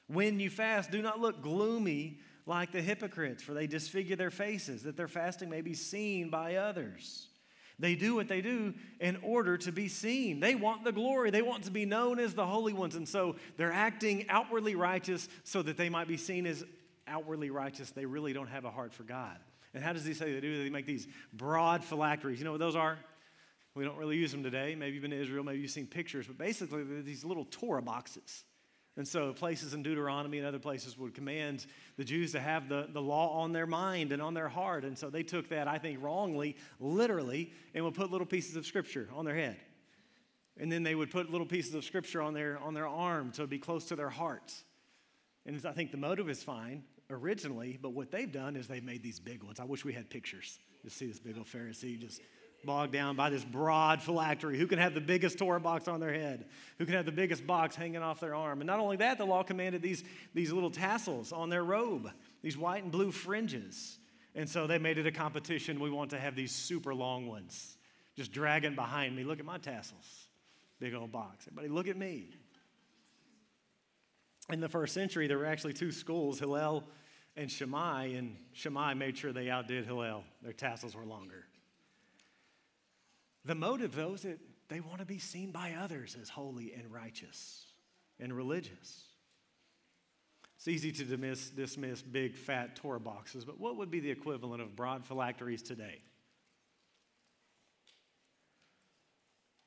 When 0.09 0.41
you 0.41 0.51
fast, 0.51 0.91
do 0.91 1.03
not 1.03 1.21
look 1.21 1.43
gloomy 1.43 2.19
like 2.45 2.73
the 2.73 2.83
hypocrites, 2.83 3.43
for 3.43 3.55
they 3.55 3.67
disfigure 3.67 4.17
their 4.17 4.31
faces, 4.31 4.83
that 4.83 4.97
their 4.97 5.09
fasting 5.09 5.49
may 5.49 5.61
be 5.61 5.75
seen 5.75 6.29
by 6.29 6.57
others. 6.57 7.29
They 7.79 7.95
do 7.95 8.15
what 8.15 8.29
they 8.29 8.41
do 8.41 8.75
in 9.01 9.19
order 9.23 9.57
to 9.59 9.73
be 9.73 9.89
seen. 9.89 10.41
They 10.41 10.55
want 10.55 10.85
the 10.85 10.93
glory. 10.93 11.31
They 11.31 11.43
want 11.43 11.65
to 11.65 11.71
be 11.71 11.85
known 11.85 12.19
as 12.19 12.35
the 12.35 12.47
holy 12.47 12.73
ones. 12.73 12.95
And 12.95 13.09
so 13.09 13.37
they're 13.57 13.73
acting 13.73 14.27
outwardly 14.29 14.75
righteous 14.75 15.29
so 15.45 15.63
that 15.63 15.77
they 15.77 15.89
might 15.89 16.07
be 16.07 16.17
seen 16.17 16.47
as 16.47 16.65
outwardly 17.09 17.51
righteous. 17.51 17.91
They 17.91 18.07
really 18.07 18.33
don't 18.33 18.49
have 18.49 18.65
a 18.65 18.71
heart 18.71 18.93
for 18.93 19.03
God. 19.03 19.37
And 19.75 19.83
how 19.83 19.93
does 19.93 20.05
he 20.05 20.15
say 20.15 20.33
they 20.33 20.41
do? 20.41 20.63
They 20.63 20.71
make 20.71 20.87
these 20.87 21.09
broad 21.33 21.83
phylacteries. 21.83 22.39
You 22.39 22.45
know 22.45 22.53
what 22.53 22.61
those 22.61 22.77
are? 22.77 22.99
We 23.75 23.85
don't 23.85 23.97
really 23.97 24.17
use 24.17 24.31
them 24.31 24.43
today. 24.43 24.75
Maybe 24.75 24.95
you've 24.95 25.03
been 25.03 25.13
to 25.13 25.21
Israel, 25.21 25.45
maybe 25.45 25.61
you've 25.61 25.71
seen 25.71 25.87
pictures, 25.87 26.27
but 26.27 26.37
basically 26.37 26.85
they're 26.85 27.01
these 27.01 27.25
little 27.25 27.47
Torah 27.47 27.81
boxes. 27.81 28.45
And 28.97 29.09
so 29.09 29.33
places 29.33 29.73
in 29.73 29.83
Deuteronomy 29.83 30.39
and 30.39 30.47
other 30.47 30.59
places 30.59 30.99
would 30.99 31.15
command 31.15 31.65
the 31.97 32.05
Jews 32.05 32.33
to 32.33 32.41
have 32.41 32.69
the, 32.69 32.89
the 32.93 33.01
law 33.01 33.43
on 33.43 33.53
their 33.53 33.67
mind 33.67 34.13
and 34.13 34.21
on 34.21 34.35
their 34.35 34.49
heart. 34.49 34.85
And 34.85 34.99
so 34.99 35.09
they 35.09 35.23
took 35.23 35.49
that, 35.49 35.67
I 35.67 35.79
think, 35.79 36.03
wrongly, 36.03 36.57
literally, 36.79 37.53
and 37.75 37.85
would 37.85 37.95
put 37.95 38.11
little 38.11 38.27
pieces 38.27 38.55
of 38.55 38.67
scripture 38.67 39.09
on 39.15 39.25
their 39.25 39.35
head. 39.35 39.57
And 40.59 40.71
then 40.71 40.83
they 40.83 40.95
would 40.95 41.11
put 41.11 41.31
little 41.31 41.47
pieces 41.47 41.75
of 41.75 41.85
scripture 41.85 42.21
on 42.21 42.35
their, 42.35 42.59
on 42.59 42.75
their 42.75 42.87
arm 42.87 43.33
to 43.33 43.47
be 43.47 43.59
close 43.59 43.87
to 43.87 43.97
their 43.97 44.11
hearts. 44.11 44.65
And 45.47 45.65
I 45.65 45.73
think 45.73 45.91
the 45.91 45.97
motive 45.97 46.29
is 46.29 46.43
fine 46.43 46.85
originally, 47.11 47.79
but 47.81 47.95
what 47.95 48.11
they've 48.11 48.31
done 48.31 48.57
is 48.57 48.69
they've 48.69 48.85
made 48.85 49.03
these 49.03 49.19
big 49.19 49.43
ones. 49.43 49.59
I 49.59 49.65
wish 49.65 49.85
we 49.85 49.95
had 49.95 50.11
pictures 50.11 50.59
to 50.85 50.91
see 50.91 51.07
this 51.07 51.19
big 51.19 51.39
old 51.39 51.47
Pharisee 51.47 51.99
just 51.99 52.21
bogged 52.65 52.93
down 52.93 53.17
by 53.17 53.31
this 53.31 53.45
broad 53.45 54.03
phylactery. 54.03 54.59
Who 54.59 54.67
can 54.67 54.79
have 54.79 54.95
the 54.95 55.01
biggest 55.01 55.39
Torah 55.39 55.61
box 55.61 55.89
on 55.89 56.01
their 56.01 56.13
head? 56.13 56.47
Who 56.79 56.85
can 56.85 56.95
have 56.95 57.07
the 57.07 57.13
biggest 57.13 57.47
box 57.47 57.77
hanging 57.77 58.03
off 58.03 58.21
their 58.21 58.35
arm? 58.35 58.61
And 58.61 58.67
not 58.67 58.79
only 58.79 58.97
that, 58.99 59.19
the 59.19 59.25
law 59.25 59.43
commanded 59.43 59.83
these, 59.83 60.05
these 60.35 60.53
little 60.53 60.71
tassels 60.71 61.33
on 61.33 61.51
their 61.51 61.65
robe, 61.65 62.11
these 62.43 62.57
white 62.57 62.83
and 62.83 62.93
blue 62.93 63.11
fringes. 63.13 63.99
And 64.35 64.49
so 64.49 64.67
they 64.67 64.79
made 64.79 64.99
it 64.99 65.07
a 65.07 65.13
competition. 65.13 65.81
We 65.81 65.91
want 65.91 66.11
to 66.11 66.19
have 66.19 66.35
these 66.35 66.53
super 66.53 66.95
long 66.95 67.27
ones 67.27 67.77
just 68.17 68.33
dragging 68.33 68.75
behind 68.75 69.15
me. 69.15 69.25
Look 69.25 69.39
at 69.39 69.45
my 69.45 69.59
tassels. 69.59 70.29
Big 70.81 70.95
old 70.95 71.13
box. 71.13 71.47
Everybody, 71.47 71.69
look 71.69 71.89
at 71.89 71.97
me. 71.97 72.31
In 74.51 74.61
the 74.61 74.69
first 74.69 74.95
century, 74.95 75.29
there 75.29 75.39
were 75.39 75.47
actually 75.47 75.73
two 75.73 75.93
schools, 75.93 76.39
Hillel 76.39 76.85
and 77.37 77.51
Shammai, 77.51 78.07
and 78.17 78.37
Shammai 78.53 78.95
made 78.95 79.17
sure 79.17 79.33
they 79.33 79.49
outdid 79.49 79.87
Hillel. 79.87 80.25
Their 80.43 80.53
tassels 80.53 80.95
were 80.95 81.05
longer. 81.05 81.45
The 83.45 83.55
motive, 83.55 83.95
though, 83.95 84.15
is 84.15 84.23
that 84.23 84.39
they 84.69 84.81
want 84.81 85.01
to 85.01 85.05
be 85.05 85.19
seen 85.19 85.51
by 85.51 85.73
others 85.73 86.17
as 86.21 86.29
holy 86.29 86.73
and 86.73 86.93
righteous 86.93 87.67
and 88.21 88.33
religious. 88.33 89.05
It's 90.57 90.69
easy 90.69 90.93
to 90.93 91.05
dismiss, 91.05 91.51
dismiss 91.51 92.03
big, 92.03 92.37
fat 92.37 92.77
Torah 92.77 93.01
boxes, 93.01 93.45
but 93.45 93.59
what 93.59 93.79
would 93.79 93.91
be 93.91 93.99
the 93.99 94.13
equivalent 94.13 94.63
of 94.63 94.77
broad 94.77 95.05
phylacteries 95.05 95.61
today? 95.61 96.01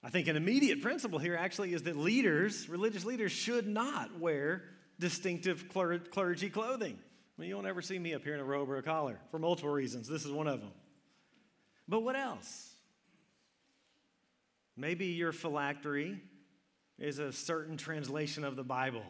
I 0.02 0.10
think 0.10 0.28
an 0.28 0.38
immediate 0.38 0.82
principle 0.82 1.20
here 1.20 1.36
actually 1.36 1.74
is 1.74 1.84
that 1.84 1.98
leaders, 1.98 2.70
religious 2.70 3.04
leaders, 3.04 3.32
should 3.32 3.68
not 3.68 4.20
wear 4.20 4.64
distinctive 5.00 5.68
clergy 5.68 6.50
clothing. 6.50 6.98
I 7.38 7.42
mean, 7.42 7.50
you 7.50 7.56
won't 7.56 7.68
ever 7.68 7.82
see 7.82 8.00
me 8.00 8.14
up 8.14 8.24
here 8.24 8.36
in 8.36 8.40
a 8.40 8.46
robe 8.46 8.70
or 8.70 8.78
a 8.78 8.84
collar 8.84 9.20
for 9.32 9.40
multiple 9.40 9.72
reasons. 9.72 10.08
This 10.08 10.24
is 10.24 10.32
one 10.32 10.48
of 10.48 10.62
them. 10.62 10.72
But 11.90 12.02
what 12.02 12.16
else? 12.16 12.75
Maybe 14.78 15.06
your 15.08 15.32
phylactery 15.32 16.20
is 17.00 17.20
a 17.20 17.32
certain 17.32 17.78
translation 17.78 18.44
of 18.44 18.56
the 18.56 18.64
Bible. 18.64 19.04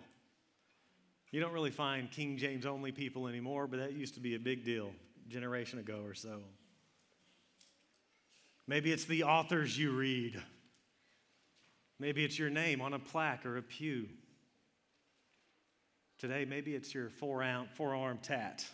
You 1.31 1.41
don't 1.41 1.53
really 1.53 1.71
find 1.71 2.09
King 2.09 2.37
James 2.37 2.65
only 2.65 2.91
people 2.91 3.27
anymore, 3.27 3.67
but 3.67 3.79
that 3.79 3.93
used 3.93 4.13
to 4.13 4.19
be 4.19 4.35
a 4.35 4.39
big 4.39 4.63
deal 4.63 4.91
a 5.25 5.29
generation 5.29 5.79
ago 5.79 6.01
or 6.05 6.13
so. 6.13 6.39
Maybe 8.67 8.91
it's 8.91 9.05
the 9.05 9.23
authors 9.23 9.77
you 9.77 9.91
read. 9.91 10.41
Maybe 11.99 12.23
it's 12.23 12.37
your 12.39 12.49
name 12.49 12.81
on 12.81 12.93
a 12.93 12.99
plaque 12.99 13.45
or 13.45 13.57
a 13.57 13.61
pew. 13.61 14.07
Today, 16.17 16.45
maybe 16.45 16.73
it's 16.75 16.93
your 16.93 17.09
forearm 17.09 18.19
tat. 18.21 18.65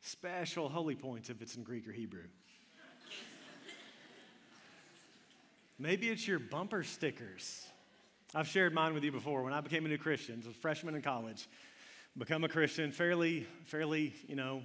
Special 0.00 0.68
holy 0.68 0.94
points 0.94 1.30
if 1.30 1.42
it's 1.42 1.56
in 1.56 1.62
Greek 1.62 1.86
or 1.86 1.92
Hebrew. 1.92 2.24
Maybe 5.78 6.08
it's 6.08 6.26
your 6.26 6.40
bumper 6.40 6.82
stickers. 6.82 7.64
I've 8.34 8.48
shared 8.48 8.74
mine 8.74 8.94
with 8.94 9.04
you 9.04 9.12
before. 9.12 9.42
When 9.42 9.52
I 9.52 9.60
became 9.60 9.86
a 9.86 9.88
new 9.88 9.98
Christian, 9.98 10.40
as 10.40 10.46
a 10.46 10.50
freshman 10.50 10.96
in 10.96 11.02
college, 11.02 11.48
become 12.16 12.42
a 12.42 12.48
Christian, 12.48 12.90
fairly, 12.90 13.46
fairly, 13.64 14.12
you 14.26 14.34
know, 14.34 14.62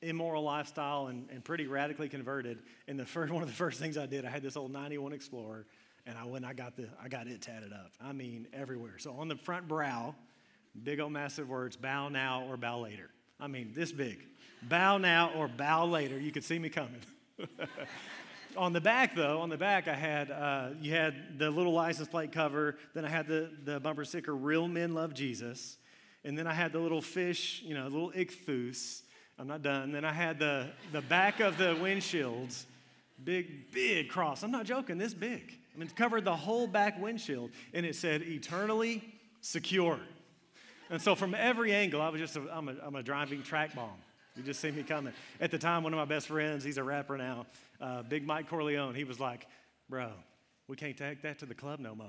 immoral 0.00 0.44
lifestyle 0.44 1.08
and, 1.08 1.28
and 1.30 1.44
pretty 1.44 1.66
radically 1.66 2.08
converted. 2.08 2.58
And 2.86 2.98
the 2.98 3.04
first 3.04 3.32
one 3.32 3.42
of 3.42 3.48
the 3.48 3.54
first 3.54 3.80
things 3.80 3.98
I 3.98 4.06
did, 4.06 4.24
I 4.24 4.30
had 4.30 4.42
this 4.42 4.56
old 4.56 4.72
91 4.72 5.12
Explorer, 5.12 5.66
and 6.06 6.16
I 6.16 6.24
went, 6.24 6.44
I 6.44 6.52
got 6.52 6.76
the, 6.76 6.88
I 7.02 7.08
got 7.08 7.26
it 7.26 7.42
tatted 7.42 7.72
up. 7.72 7.90
I 8.00 8.12
mean, 8.12 8.46
everywhere. 8.52 8.98
So 8.98 9.12
on 9.14 9.26
the 9.26 9.36
front 9.36 9.66
brow, 9.66 10.14
big 10.84 11.00
old 11.00 11.12
massive 11.12 11.48
words, 11.48 11.76
bow 11.76 12.08
now 12.10 12.46
or 12.48 12.56
bow 12.56 12.78
later. 12.78 13.10
I 13.40 13.48
mean, 13.48 13.72
this 13.74 13.90
big. 13.90 14.24
Bow 14.62 14.98
now 14.98 15.32
or 15.34 15.48
bow 15.48 15.86
later. 15.86 16.18
You 16.18 16.30
could 16.30 16.44
see 16.44 16.60
me 16.60 16.68
coming. 16.68 17.00
on 18.56 18.72
the 18.72 18.80
back, 18.80 19.14
though, 19.14 19.40
on 19.40 19.48
the 19.48 19.56
back, 19.56 19.88
I 19.88 19.94
had 19.94 20.30
uh, 20.30 20.70
you 20.80 20.92
had 20.92 21.38
the 21.38 21.50
little 21.50 21.72
license 21.72 22.08
plate 22.08 22.32
cover. 22.32 22.76
Then 22.94 23.04
I 23.04 23.08
had 23.08 23.26
the 23.26 23.50
the 23.64 23.80
bumper 23.80 24.04
sticker, 24.04 24.34
"Real 24.34 24.68
Men 24.68 24.94
Love 24.94 25.14
Jesus," 25.14 25.76
and 26.24 26.36
then 26.36 26.46
I 26.46 26.54
had 26.54 26.72
the 26.72 26.78
little 26.78 27.02
fish, 27.02 27.62
you 27.64 27.74
know, 27.74 27.84
little 27.84 28.12
ichthus. 28.12 29.02
I'm 29.38 29.48
not 29.48 29.62
done. 29.62 29.92
Then 29.92 30.04
I 30.04 30.12
had 30.12 30.38
the 30.38 30.70
the 30.92 31.00
back 31.02 31.40
of 31.40 31.58
the 31.58 31.76
windshields, 31.76 32.64
big 33.22 33.72
big 33.72 34.08
cross. 34.08 34.42
I'm 34.42 34.50
not 34.50 34.66
joking. 34.66 34.98
This 34.98 35.14
big. 35.14 35.58
I 35.74 35.78
mean, 35.78 35.88
it 35.88 35.96
covered 35.96 36.24
the 36.24 36.36
whole 36.36 36.66
back 36.66 37.00
windshield, 37.00 37.50
and 37.72 37.84
it 37.84 37.96
said 37.96 38.22
"Eternally 38.22 39.02
Secure." 39.40 39.98
And 40.90 41.00
so, 41.00 41.14
from 41.14 41.34
every 41.34 41.72
angle, 41.74 42.00
I 42.00 42.10
was 42.10 42.20
just 42.20 42.36
a, 42.36 42.42
I'm 42.52 42.68
a, 42.68 42.74
I'm 42.82 42.94
a 42.94 43.02
driving 43.02 43.42
track 43.42 43.74
bomb. 43.74 43.96
You 44.36 44.42
just 44.42 44.60
see 44.60 44.70
me 44.72 44.82
coming. 44.82 45.12
At 45.40 45.50
the 45.50 45.58
time, 45.58 45.84
one 45.84 45.92
of 45.92 45.98
my 45.98 46.04
best 46.04 46.26
friends, 46.26 46.64
he's 46.64 46.76
a 46.76 46.82
rapper 46.82 47.16
now, 47.16 47.46
uh, 47.80 48.02
Big 48.02 48.26
Mike 48.26 48.48
Corleone, 48.48 48.94
he 48.94 49.04
was 49.04 49.20
like, 49.20 49.46
Bro, 49.88 50.10
we 50.66 50.76
can't 50.76 50.96
take 50.96 51.22
that 51.22 51.38
to 51.40 51.46
the 51.46 51.54
club 51.54 51.78
no 51.78 51.94
more. 51.94 52.08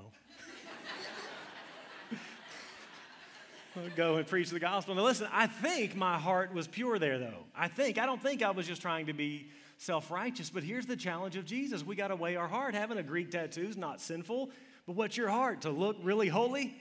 Go 3.96 4.16
and 4.16 4.26
preach 4.26 4.50
the 4.50 4.60
gospel. 4.60 4.96
Now, 4.96 5.04
listen, 5.04 5.28
I 5.32 5.48
think 5.48 5.96
my 5.96 6.18
heart 6.18 6.54
was 6.54 6.68
pure 6.68 6.98
there, 6.98 7.20
though. 7.20 7.44
I 7.56 7.68
think. 7.68 7.98
I 7.98 8.06
don't 8.06 8.24
think 8.24 8.42
I 8.42 8.52
was 8.52 8.66
just 8.66 8.82
trying 8.82 9.08
to 9.08 9.14
be 9.14 9.50
self 9.78 10.10
righteous, 10.10 10.50
but 10.50 10.64
here's 10.64 10.86
the 10.86 10.96
challenge 10.96 11.36
of 11.36 11.46
Jesus. 11.46 11.86
We 11.86 11.96
got 11.96 12.08
to 12.08 12.16
weigh 12.16 12.38
our 12.38 12.48
heart. 12.48 12.74
Having 12.74 12.98
a 12.98 13.04
Greek 13.04 13.32
tattoo 13.32 13.68
is 13.68 13.78
not 13.78 14.00
sinful, 14.00 14.50
but 14.88 14.96
what's 14.96 15.18
your 15.18 15.30
heart? 15.30 15.62
To 15.62 15.70
look 15.70 15.98
really 16.02 16.30
holy? 16.30 16.74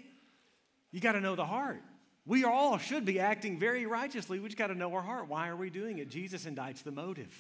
You 0.93 1.01
got 1.01 1.13
to 1.13 1.21
know 1.21 1.35
the 1.35 1.45
heart. 1.45 1.83
We 2.27 2.45
all 2.45 2.79
should 2.79 3.05
be 3.05 3.21
acting 3.21 3.59
very 3.59 3.85
righteously. 3.85 4.39
We 4.39 4.49
just 4.49 4.57
got 4.57 4.69
to 4.69 4.75
know 4.75 4.95
our 4.95 5.03
heart. 5.03 5.29
Why 5.29 5.49
are 5.49 5.57
we 5.57 5.69
doing 5.69 5.99
it? 5.99 6.09
Jesus 6.09 6.47
indicts 6.47 6.83
the 6.83 6.91
motive. 6.91 7.35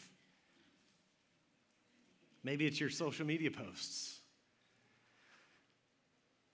Maybe 2.43 2.67
it's 2.67 2.79
your 2.79 2.91
social 2.91 3.25
media 3.25 3.50
posts. 3.50 4.21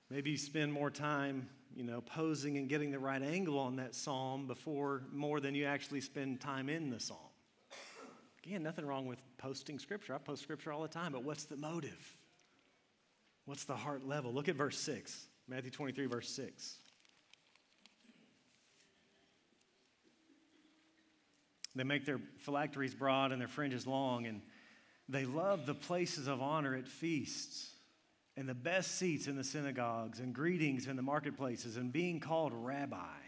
Maybe 0.09 0.31
you 0.31 0.37
spend 0.37 0.73
more 0.73 0.91
time, 0.91 1.49
you 1.75 1.83
know, 1.83 2.01
posing 2.01 2.57
and 2.59 2.69
getting 2.69 2.93
the 2.93 2.99
right 2.99 3.23
angle 3.23 3.59
on 3.59 3.77
that 3.77 3.95
psalm 3.97 4.47
before 4.47 5.03
more 5.13 5.41
than 5.41 5.55
you 5.55 5.67
actually 5.67 6.01
spend 6.01 6.41
time 6.41 6.69
in 6.69 6.91
the 6.91 7.01
psalm. 7.01 7.19
Again, 8.45 8.63
nothing 8.63 8.87
wrong 8.87 9.07
with 9.07 9.21
posting 9.39 9.79
scripture. 9.79 10.15
I 10.15 10.19
post 10.19 10.43
scripture 10.43 10.73
all 10.73 10.83
the 10.83 10.89
time, 10.89 11.13
but 11.13 11.25
what's 11.25 11.45
the 11.45 11.57
motive? 11.57 12.17
What's 13.45 13.65
the 13.65 13.77
heart 13.77 14.07
level? 14.07 14.33
Look 14.33 14.49
at 14.49 14.55
verse 14.55 14.79
6, 14.79 15.27
Matthew 15.49 15.71
23, 15.71 16.07
verse 16.07 16.29
6. 16.31 16.77
They 21.75 21.85
make 21.85 22.05
their 22.05 22.21
phylacteries 22.39 22.95
broad 22.95 23.33
and 23.33 23.41
their 23.41 23.49
fringes 23.49 23.87
long, 23.87 24.27
and 24.27 24.43
they 25.09 25.25
love 25.25 25.67
the 25.67 25.75
places 25.75 26.27
of 26.27 26.41
honor 26.43 26.75
at 26.75 26.89
feasts 26.89 27.71
and 28.37 28.49
the 28.49 28.55
best 28.55 28.97
seats 28.97 29.27
in 29.27 29.37
the 29.37 29.45
synagogues 29.45 30.21
and 30.21 30.35
greetings 30.35 30.87
in 30.87 30.97
the 30.97 31.03
marketplaces 31.03 31.77
and 31.77 31.93
being 31.93 32.21
called 32.21 32.53
rabbi. 32.55 33.19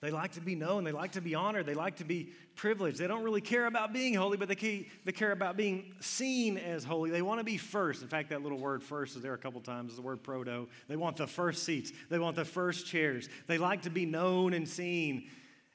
They 0.00 0.12
like 0.12 0.32
to 0.32 0.40
be 0.40 0.54
known. 0.54 0.84
They 0.84 0.92
like 0.92 1.12
to 1.12 1.20
be 1.20 1.34
honored. 1.34 1.66
They 1.66 1.74
like 1.74 1.96
to 1.96 2.04
be 2.04 2.30
privileged. 2.54 2.98
They 2.98 3.08
don't 3.08 3.24
really 3.24 3.40
care 3.40 3.66
about 3.66 3.92
being 3.92 4.14
holy, 4.14 4.36
but 4.36 4.48
they, 4.48 4.86
they 5.04 5.12
care 5.12 5.32
about 5.32 5.56
being 5.56 5.92
seen 5.98 6.56
as 6.56 6.84
holy. 6.84 7.10
They 7.10 7.22
want 7.22 7.40
to 7.40 7.44
be 7.44 7.56
first. 7.56 8.02
In 8.02 8.08
fact, 8.08 8.30
that 8.30 8.42
little 8.42 8.58
word 8.58 8.82
first 8.82 9.16
is 9.16 9.22
there 9.22 9.34
a 9.34 9.38
couple 9.38 9.60
times, 9.60 9.96
the 9.96 10.02
word 10.02 10.22
proto. 10.22 10.68
They 10.86 10.94
want 10.94 11.16
the 11.16 11.26
first 11.26 11.64
seats, 11.64 11.92
they 12.10 12.18
want 12.20 12.36
the 12.36 12.44
first 12.44 12.86
chairs. 12.86 13.28
They 13.48 13.58
like 13.58 13.82
to 13.82 13.90
be 13.90 14.06
known 14.06 14.52
and 14.54 14.68
seen 14.68 15.28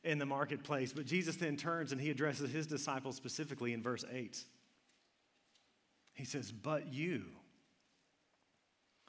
in 0.05 0.19
the 0.19 0.25
marketplace. 0.25 0.93
But 0.93 1.05
Jesus 1.05 1.35
then 1.35 1.57
turns 1.57 1.91
and 1.91 1.99
he 1.99 2.09
addresses 2.09 2.49
his 2.49 2.65
disciples 2.65 3.17
specifically 3.17 3.73
in 3.73 3.83
verse 3.83 4.05
8. 4.09 4.41
He 6.13 6.25
says, 6.25 6.49
But 6.51 6.93
you, 6.93 7.23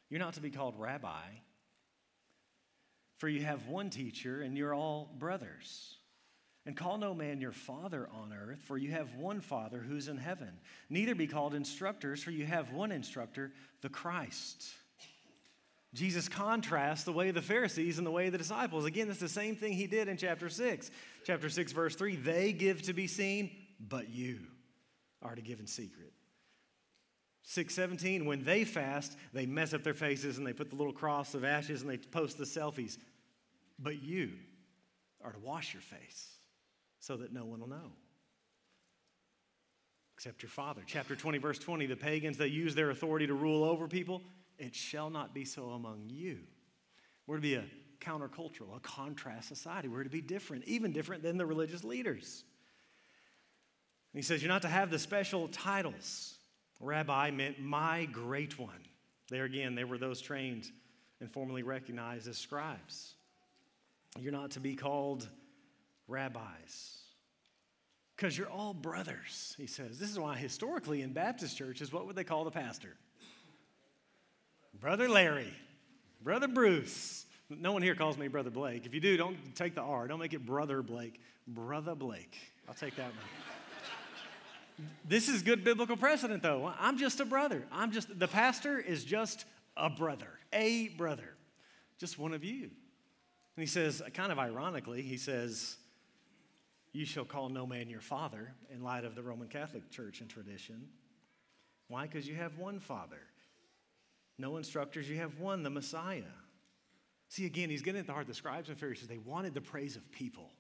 you're 0.09 0.21
not 0.21 0.35
to 0.35 0.41
be 0.41 0.51
called 0.51 0.75
rabbi 0.77 1.23
for 3.25 3.29
you 3.31 3.43
have 3.43 3.69
one 3.69 3.89
teacher, 3.89 4.43
and 4.43 4.55
you're 4.55 4.75
all 4.75 5.09
brothers. 5.19 5.97
And 6.67 6.77
call 6.77 6.99
no 6.99 7.15
man 7.15 7.41
your 7.41 7.53
father 7.53 8.07
on 8.13 8.35
earth, 8.35 8.59
for 8.65 8.77
you 8.77 8.91
have 8.91 9.15
one 9.15 9.41
Father 9.41 9.79
who's 9.79 10.09
in 10.09 10.19
heaven. 10.19 10.51
Neither 10.91 11.15
be 11.15 11.27
called 11.27 11.55
instructors, 11.55 12.23
for 12.23 12.33
you 12.33 12.45
have 12.45 12.71
one 12.71 12.93
instructor, 12.93 13.51
the 13.81 13.89
Christ. 13.89 14.67
Jesus 15.95 16.29
contrasts 16.29 17.05
the 17.05 17.15
way 17.15 17.31
of 17.31 17.35
the 17.35 17.41
Pharisees 17.41 17.97
and 17.97 18.07
the 18.07 18.11
way 18.11 18.27
of 18.27 18.33
the 18.33 18.37
disciples. 18.37 18.85
Again, 18.85 19.09
it's 19.09 19.21
the 19.21 19.27
same 19.27 19.57
thing 19.57 19.73
he 19.73 19.87
did 19.87 20.07
in 20.09 20.19
chapter 20.19 20.51
6. 20.51 20.91
Chapter 21.25 21.49
6, 21.49 21.73
verse 21.73 21.97
3 21.97 22.17
they 22.17 22.53
give 22.53 22.83
to 22.83 22.93
be 22.93 23.07
seen, 23.07 23.51
but 23.81 24.11
you 24.11 24.41
are 25.23 25.35
to 25.35 25.41
give 25.41 25.61
in 25.61 25.67
secret. 25.67 26.13
617, 27.45 28.25
when 28.25 28.43
they 28.43 28.65
fast, 28.65 29.17
they 29.35 29.45
mess 29.45 29.75
up 29.75 29.85
their 29.85 29.95
faces 29.95 30.39
and 30.39 30.47
they 30.47 30.55
put 30.55 30.71
the 30.71 30.77
little 30.77 30.93
cross 30.95 31.35
of 31.35 31.45
ashes 31.45 31.83
and 31.83 31.91
they 31.91 31.99
post 31.99 32.39
the 32.39 32.45
selfies. 32.45 32.97
But 33.79 34.03
you 34.03 34.31
are 35.23 35.33
to 35.33 35.39
wash 35.39 35.75
your 35.75 35.83
face 35.83 36.29
so 37.01 37.17
that 37.17 37.33
no 37.33 37.45
one 37.45 37.61
will 37.61 37.69
know. 37.69 37.93
Except 40.15 40.43
your 40.43 40.51
Father. 40.51 40.83
Chapter 40.87 41.17
20, 41.17 41.39
verse 41.39 41.59
20 41.59 41.87
the 41.87 41.97
pagans, 41.97 42.39
they 42.39 42.47
use 42.47 42.75
their 42.75 42.91
authority 42.91 43.27
to 43.27 43.35
rule 43.35 43.65
over 43.65 43.89
people. 43.89 44.23
It 44.59 44.75
shall 44.75 45.11
not 45.11 45.35
be 45.35 45.45
so 45.45 45.71
among 45.71 46.05
you. 46.09 46.39
We're 47.27 47.37
to 47.37 47.43
be 47.43 47.55
a 47.55 47.65
countercultural, 48.01 48.77
a 48.77 48.81
contrast 48.81 49.49
society. 49.49 49.89
We're 49.89 50.05
to 50.05 50.11
be 50.11 50.21
different, 50.21 50.65
even 50.67 50.93
different 50.93 51.23
than 51.23 51.37
the 51.37 51.47
religious 51.47 51.85
leaders. 51.85 52.45
And 54.13 54.19
he 54.19 54.23
says, 54.23 54.43
You're 54.43 54.53
not 54.53 54.63
to 54.63 54.69
have 54.69 54.91
the 54.91 54.99
special 54.99 55.49
titles. 55.49 56.35
Rabbi 56.81 57.31
meant 57.31 57.61
my 57.61 58.05
great 58.07 58.59
one. 58.59 58.87
There 59.31 59.45
again, 59.45 59.75
they 59.75 59.85
were 59.85 59.99
those 59.99 60.21
trained 60.21 60.71
and 61.21 61.31
formally 61.31 61.63
recognized 61.63 62.29
as 62.29 62.37
scribes. 62.37 63.15
You're 64.21 64.33
not 64.33 64.53
to 64.53 64.61
be 64.61 64.77
called 64.77 65.29
rabbis 66.07 66.99
because 68.17 68.39
you're 68.39 68.49
all 68.51 68.73
brothers, 68.73 69.55
he 69.59 69.67
says. 69.67 69.99
This 69.99 70.11
is 70.11 70.19
why 70.19 70.37
historically 70.37 71.03
in 71.03 71.13
Baptist 71.13 71.57
churches, 71.57 71.93
what 71.93 72.07
would 72.07 72.17
they 72.17 72.25
call 72.25 72.45
the 72.45 72.51
pastor? 72.51 72.97
Brother 74.81 75.09
Larry, 75.09 75.53
Brother 76.23 76.49
Bruce. 76.49 77.27
No 77.51 77.73
one 77.73 77.83
here 77.83 77.95
calls 77.95 78.17
me 78.17 78.29
Brother 78.29 78.51
Blake. 78.51 78.87
If 78.87 78.95
you 78.95 79.01
do, 79.01 79.17
don't 79.17 79.37
take 79.55 79.75
the 79.75 79.83
R. 79.83 80.09
Don't 80.09 80.19
make 80.19 80.33
it 80.33 80.47
Brother 80.47 80.83
Blake. 80.83 81.21
Brother 81.47 81.95
Blake. 81.95 82.37
I'll 82.69 82.75
take 82.75 82.97
that 82.97 83.11
one. 83.11 84.89
this 85.05 85.29
is 85.29 85.43
good 85.43 85.63
biblical 85.63 85.97
precedent, 85.97 86.43
though. 86.43 86.73
I'm 86.79 86.97
just 86.97 87.21
a 87.21 87.25
brother. 87.25 87.65
I'm 87.71 87.93
just, 87.93 88.19
the 88.19 88.29
pastor 88.29 88.79
is 88.79 89.05
just 89.05 89.45
a 89.77 89.91
brother, 89.91 90.31
a 90.53 90.89
brother, 90.89 91.35
just 91.99 92.19
one 92.19 92.33
of 92.33 92.45
you. 92.45 92.71
And 93.57 93.63
he 93.63 93.67
says, 93.67 94.03
kind 94.15 94.33
of 94.33 94.39
ironically, 94.39 95.03
he 95.03 95.17
says, 95.17 95.77
You 96.93 97.05
shall 97.05 97.25
call 97.25 97.49
no 97.49 97.67
man 97.67 97.89
your 97.89 98.01
father 98.01 98.53
in 98.73 98.83
light 98.83 99.05
of 99.05 99.15
the 99.15 99.23
Roman 99.23 99.49
Catholic 99.49 99.91
Church 99.91 100.21
and 100.21 100.29
tradition. 100.29 100.89
Why? 101.89 102.07
Because 102.07 102.27
you 102.27 102.35
have 102.35 102.59
one 102.59 102.81
father. 102.81 103.21
No 104.39 104.57
instructors, 104.57 105.09
you 105.09 105.17
have 105.17 105.39
one, 105.39 105.63
the 105.63 105.71
Messiah. 105.71 106.23
See, 107.29 107.47
again, 107.47 107.71
he's 107.71 107.83
getting 107.83 108.01
at 108.01 108.07
the 108.07 108.13
heart 108.13 108.25
of 108.25 108.29
the 108.29 108.35
scribes 108.35 108.69
and 108.69 108.79
Pharisees. 108.79 109.07
They 109.07 109.19
wanted 109.19 109.55
the 109.55 109.61
praise 109.61 109.95
of 109.97 110.11
people. 110.11 110.51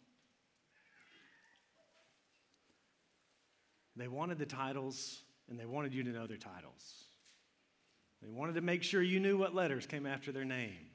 They 3.97 4.09
wanted 4.09 4.39
the 4.39 4.47
titles, 4.47 5.23
and 5.49 5.59
they 5.59 5.67
wanted 5.67 5.95
you 5.95 6.03
to 6.05 6.11
know 6.11 6.27
their 6.27 6.37
titles. 6.37 7.05
They 8.23 8.29
wanted 8.29 8.55
to 8.55 8.61
make 8.61 8.83
sure 8.83 9.03
you 9.03 9.21
knew 9.21 9.37
what 9.37 9.55
letters 9.55 9.87
came 9.87 10.07
after 10.07 10.33
their 10.33 10.45
name. 10.45 10.87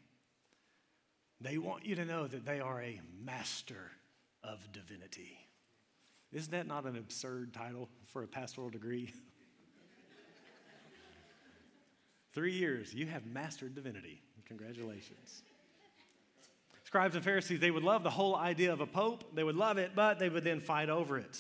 They 1.42 1.58
want 1.58 1.86
you 1.86 1.96
to 1.96 2.06
know 2.06 2.28
that 2.28 2.46
they 2.46 2.60
are 2.60 2.82
a 2.82 3.00
master 3.24 3.92
of 4.44 4.72
divinity. 4.72 5.38
Isn't 6.32 6.52
that 6.52 6.68
not 6.68 6.86
an 6.86 6.98
absurd 6.98 7.54
title 7.54 7.90
for 8.06 8.24
a 8.24 8.28
pastoral 8.28 8.70
degree? 8.70 9.14
Three 12.34 12.54
years, 12.54 12.94
you 12.94 13.08
have 13.08 13.26
mastered 13.26 13.74
divinity. 13.74 14.22
Congratulations. 14.46 15.44
Scribes 16.84 17.16
and 17.16 17.24
Pharisees, 17.24 17.60
they 17.60 17.72
would 17.72 17.84
love 17.84 18.04
the 18.04 18.10
whole 18.10 18.36
idea 18.36 18.74
of 18.74 18.82
a 18.82 18.88
pope. 18.88 19.24
They 19.36 19.44
would 19.44 19.56
love 19.56 19.78
it, 19.78 19.92
but 19.96 20.18
they 20.18 20.28
would 20.28 20.44
then 20.44 20.60
fight 20.60 20.90
over 20.90 21.20
it. 21.20 21.38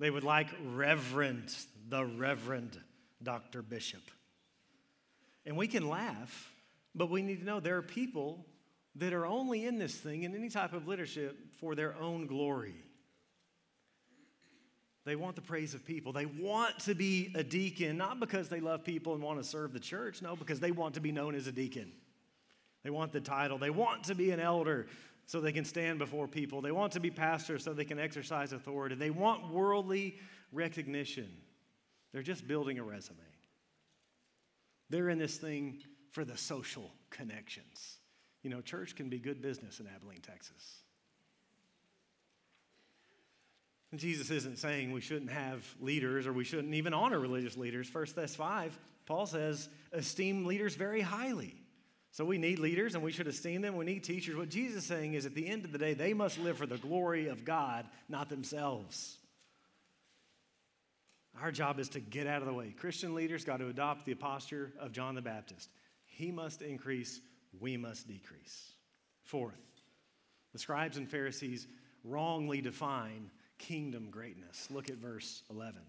They 0.00 0.10
would 0.10 0.24
like 0.24 0.48
Reverend, 0.74 1.54
the 1.88 2.04
Reverend 2.04 2.78
Dr. 3.22 3.62
Bishop. 3.62 4.00
And 5.44 5.56
we 5.56 5.68
can 5.68 5.88
laugh, 5.88 6.52
but 6.94 7.10
we 7.10 7.22
need 7.22 7.40
to 7.40 7.44
know 7.44 7.60
there 7.60 7.76
are 7.76 7.82
people 7.82 8.46
that 8.96 9.12
are 9.12 9.26
only 9.26 9.64
in 9.64 9.78
this 9.78 9.94
thing, 9.94 10.24
in 10.24 10.34
any 10.34 10.48
type 10.48 10.72
of 10.72 10.88
leadership, 10.88 11.36
for 11.60 11.74
their 11.74 11.96
own 11.96 12.26
glory. 12.26 12.74
They 15.04 15.16
want 15.16 15.36
the 15.36 15.42
praise 15.42 15.72
of 15.72 15.86
people. 15.86 16.12
They 16.12 16.26
want 16.26 16.80
to 16.80 16.94
be 16.94 17.32
a 17.34 17.42
deacon, 17.42 17.96
not 17.96 18.20
because 18.20 18.48
they 18.48 18.60
love 18.60 18.84
people 18.84 19.14
and 19.14 19.22
want 19.22 19.42
to 19.42 19.44
serve 19.44 19.72
the 19.72 19.80
church, 19.80 20.20
no, 20.20 20.36
because 20.36 20.60
they 20.60 20.70
want 20.70 20.94
to 20.94 21.00
be 21.00 21.12
known 21.12 21.34
as 21.34 21.46
a 21.46 21.52
deacon. 21.52 21.92
They 22.84 22.90
want 22.90 23.12
the 23.12 23.20
title. 23.20 23.58
They 23.58 23.70
want 23.70 24.04
to 24.04 24.14
be 24.14 24.30
an 24.32 24.40
elder 24.40 24.86
so 25.24 25.40
they 25.40 25.52
can 25.52 25.64
stand 25.64 25.98
before 25.98 26.26
people. 26.26 26.60
They 26.60 26.72
want 26.72 26.92
to 26.92 27.00
be 27.00 27.10
pastor 27.10 27.58
so 27.58 27.72
they 27.72 27.84
can 27.84 27.98
exercise 27.98 28.52
authority. 28.52 28.94
They 28.94 29.10
want 29.10 29.52
worldly 29.52 30.18
recognition. 30.52 31.28
They're 32.12 32.22
just 32.22 32.48
building 32.48 32.78
a 32.78 32.82
resume. 32.82 33.18
They're 34.90 35.10
in 35.10 35.18
this 35.18 35.36
thing 35.36 35.82
for 36.10 36.24
the 36.24 36.36
social 36.36 36.90
connections. 37.10 37.97
You 38.48 38.54
know, 38.54 38.62
church 38.62 38.96
can 38.96 39.10
be 39.10 39.18
good 39.18 39.42
business 39.42 39.78
in 39.78 39.86
Abilene, 39.94 40.22
Texas. 40.22 40.78
And 43.90 44.00
Jesus 44.00 44.30
isn't 44.30 44.56
saying 44.56 44.90
we 44.90 45.02
shouldn't 45.02 45.30
have 45.30 45.66
leaders 45.82 46.26
or 46.26 46.32
we 46.32 46.44
shouldn't 46.44 46.72
even 46.72 46.94
honor 46.94 47.18
religious 47.18 47.58
leaders. 47.58 47.90
First 47.90 48.14
Thess 48.14 48.34
5, 48.34 48.78
Paul 49.04 49.26
says, 49.26 49.68
esteem 49.92 50.46
leaders 50.46 50.76
very 50.76 51.02
highly. 51.02 51.56
So 52.10 52.24
we 52.24 52.38
need 52.38 52.58
leaders 52.58 52.94
and 52.94 53.04
we 53.04 53.12
should 53.12 53.26
esteem 53.26 53.60
them. 53.60 53.76
We 53.76 53.84
need 53.84 54.02
teachers. 54.02 54.34
What 54.34 54.48
Jesus 54.48 54.78
is 54.78 54.86
saying 54.86 55.12
is 55.12 55.26
at 55.26 55.34
the 55.34 55.46
end 55.46 55.66
of 55.66 55.72
the 55.72 55.78
day, 55.78 55.92
they 55.92 56.14
must 56.14 56.38
live 56.38 56.56
for 56.56 56.64
the 56.64 56.78
glory 56.78 57.28
of 57.28 57.44
God, 57.44 57.84
not 58.08 58.30
themselves. 58.30 59.18
Our 61.42 61.52
job 61.52 61.78
is 61.78 61.90
to 61.90 62.00
get 62.00 62.26
out 62.26 62.40
of 62.40 62.48
the 62.48 62.54
way. 62.54 62.74
Christian 62.78 63.14
leaders 63.14 63.44
got 63.44 63.58
to 63.58 63.68
adopt 63.68 64.06
the 64.06 64.14
posture 64.14 64.72
of 64.80 64.92
John 64.92 65.16
the 65.16 65.20
Baptist. 65.20 65.68
He 66.06 66.32
must 66.32 66.62
increase, 66.62 67.20
we 67.58 67.76
must 67.76 68.08
decrease. 68.08 68.72
Fourth, 69.22 69.60
the 70.52 70.58
scribes 70.58 70.96
and 70.96 71.08
Pharisees 71.08 71.66
wrongly 72.04 72.60
define 72.60 73.30
kingdom 73.58 74.10
greatness. 74.10 74.68
Look 74.70 74.88
at 74.88 74.96
verse 74.96 75.42
11. 75.50 75.80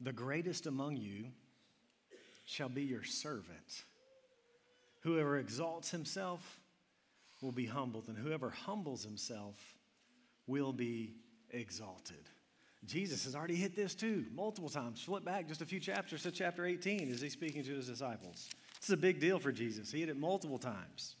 The 0.00 0.12
greatest 0.12 0.66
among 0.66 0.96
you 0.96 1.26
shall 2.44 2.68
be 2.68 2.82
your 2.82 3.04
servant. 3.04 3.84
Whoever 5.02 5.38
exalts 5.38 5.90
himself 5.90 6.58
will 7.40 7.52
be 7.52 7.66
humbled, 7.66 8.08
and 8.08 8.18
whoever 8.18 8.50
humbles 8.50 9.04
himself 9.04 9.56
will 10.46 10.72
be 10.72 11.14
exalted. 11.52 12.28
Jesus 12.84 13.24
has 13.24 13.36
already 13.36 13.54
hit 13.54 13.76
this 13.76 13.94
too, 13.94 14.24
multiple 14.34 14.68
times. 14.68 15.00
Flip 15.00 15.24
back 15.24 15.46
just 15.46 15.62
a 15.62 15.66
few 15.66 15.78
chapters 15.78 16.22
to 16.24 16.32
chapter 16.32 16.66
18 16.66 17.12
as 17.12 17.20
he's 17.20 17.32
speaking 17.32 17.62
to 17.64 17.74
his 17.74 17.86
disciples. 17.86 18.48
This 18.80 18.88
is 18.88 18.94
a 18.94 18.96
big 18.96 19.20
deal 19.20 19.38
for 19.38 19.52
Jesus. 19.52 19.92
He 19.92 20.00
hit 20.00 20.08
it 20.08 20.18
multiple 20.18 20.58
times. 20.58 21.14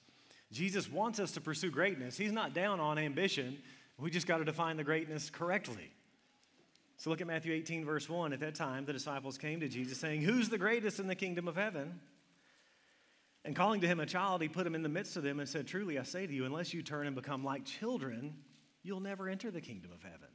Jesus 0.50 0.90
wants 0.90 1.20
us 1.20 1.32
to 1.32 1.40
pursue 1.40 1.70
greatness. 1.70 2.16
He's 2.16 2.32
not 2.32 2.52
down 2.52 2.80
on 2.80 2.98
ambition. 2.98 3.58
We 3.98 4.10
just 4.10 4.26
got 4.26 4.38
to 4.38 4.44
define 4.44 4.76
the 4.76 4.84
greatness 4.84 5.30
correctly. 5.30 5.92
So 6.96 7.10
look 7.10 7.20
at 7.20 7.26
Matthew 7.26 7.52
18, 7.52 7.84
verse 7.84 8.08
1. 8.08 8.32
At 8.32 8.40
that 8.40 8.54
time, 8.54 8.84
the 8.84 8.92
disciples 8.92 9.38
came 9.38 9.60
to 9.60 9.68
Jesus 9.68 9.98
saying, 9.98 10.22
Who's 10.22 10.48
the 10.48 10.58
greatest 10.58 10.98
in 10.98 11.06
the 11.06 11.14
kingdom 11.14 11.46
of 11.48 11.56
heaven? 11.56 12.00
And 13.44 13.56
calling 13.56 13.80
to 13.80 13.88
him 13.88 13.98
a 13.98 14.06
child, 14.06 14.42
he 14.42 14.48
put 14.48 14.66
him 14.66 14.74
in 14.74 14.82
the 14.82 14.88
midst 14.88 15.16
of 15.16 15.22
them 15.22 15.40
and 15.40 15.48
said, 15.48 15.66
Truly, 15.66 15.98
I 15.98 16.02
say 16.02 16.26
to 16.26 16.32
you, 16.32 16.44
unless 16.44 16.74
you 16.74 16.82
turn 16.82 17.06
and 17.06 17.16
become 17.16 17.44
like 17.44 17.64
children, 17.64 18.34
you'll 18.82 19.00
never 19.00 19.28
enter 19.28 19.50
the 19.50 19.60
kingdom 19.60 19.90
of 19.92 20.02
heaven. 20.02 20.28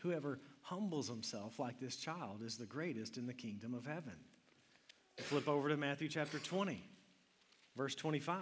Whoever 0.00 0.40
humbles 0.62 1.08
himself 1.08 1.58
like 1.58 1.80
this 1.80 1.96
child 1.96 2.42
is 2.44 2.56
the 2.56 2.66
greatest 2.66 3.16
in 3.16 3.26
the 3.26 3.34
kingdom 3.34 3.74
of 3.74 3.86
heaven. 3.86 4.16
Flip 5.18 5.48
over 5.48 5.68
to 5.68 5.76
Matthew 5.76 6.08
chapter 6.08 6.38
20, 6.38 6.82
verse 7.76 7.94
25. 7.94 8.38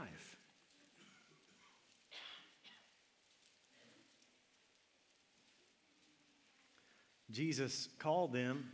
Jesus 7.30 7.88
called 7.98 8.32
them 8.32 8.70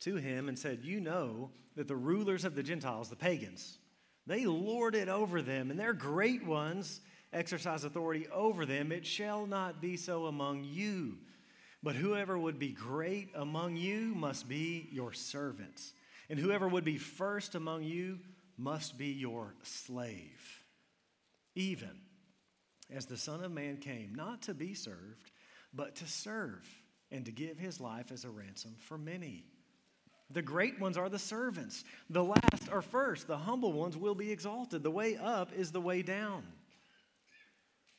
to 0.00 0.16
him 0.16 0.48
and 0.48 0.58
said, 0.58 0.80
You 0.82 1.00
know 1.00 1.50
that 1.76 1.86
the 1.86 1.96
rulers 1.96 2.44
of 2.44 2.54
the 2.54 2.62
Gentiles, 2.62 3.08
the 3.08 3.16
pagans, 3.16 3.78
they 4.26 4.46
lord 4.46 4.94
it 4.94 5.08
over 5.08 5.42
them, 5.42 5.70
and 5.70 5.78
their 5.78 5.92
great 5.92 6.44
ones 6.44 7.00
exercise 7.32 7.84
authority 7.84 8.26
over 8.32 8.66
them. 8.66 8.92
It 8.92 9.06
shall 9.06 9.46
not 9.46 9.80
be 9.80 9.96
so 9.96 10.26
among 10.26 10.64
you. 10.64 11.18
But 11.82 11.96
whoever 11.96 12.38
would 12.38 12.58
be 12.58 12.70
great 12.70 13.30
among 13.34 13.76
you 13.76 14.14
must 14.14 14.48
be 14.48 14.88
your 14.92 15.12
servants, 15.12 15.92
and 16.30 16.38
whoever 16.38 16.68
would 16.68 16.84
be 16.84 16.96
first 16.96 17.56
among 17.56 17.82
you 17.82 18.20
must 18.56 18.96
be 18.96 19.08
your 19.08 19.54
slave. 19.64 20.60
Even 21.56 21.90
as 22.94 23.06
the 23.06 23.16
Son 23.16 23.42
of 23.42 23.50
Man 23.50 23.78
came, 23.78 24.14
not 24.14 24.42
to 24.42 24.54
be 24.54 24.74
served, 24.74 25.32
but 25.74 25.96
to 25.96 26.06
serve, 26.06 26.68
and 27.10 27.24
to 27.24 27.32
give 27.32 27.58
his 27.58 27.80
life 27.80 28.12
as 28.12 28.24
a 28.24 28.30
ransom 28.30 28.76
for 28.78 28.96
many. 28.96 29.44
The 30.30 30.42
great 30.42 30.80
ones 30.80 30.96
are 30.96 31.08
the 31.08 31.18
servants, 31.18 31.84
the 32.08 32.24
last 32.24 32.70
are 32.70 32.80
first, 32.80 33.26
the 33.26 33.36
humble 33.36 33.72
ones 33.72 33.96
will 33.96 34.14
be 34.14 34.30
exalted. 34.30 34.82
The 34.82 34.90
way 34.90 35.16
up 35.16 35.52
is 35.52 35.72
the 35.72 35.80
way 35.80 36.02
down. 36.02 36.44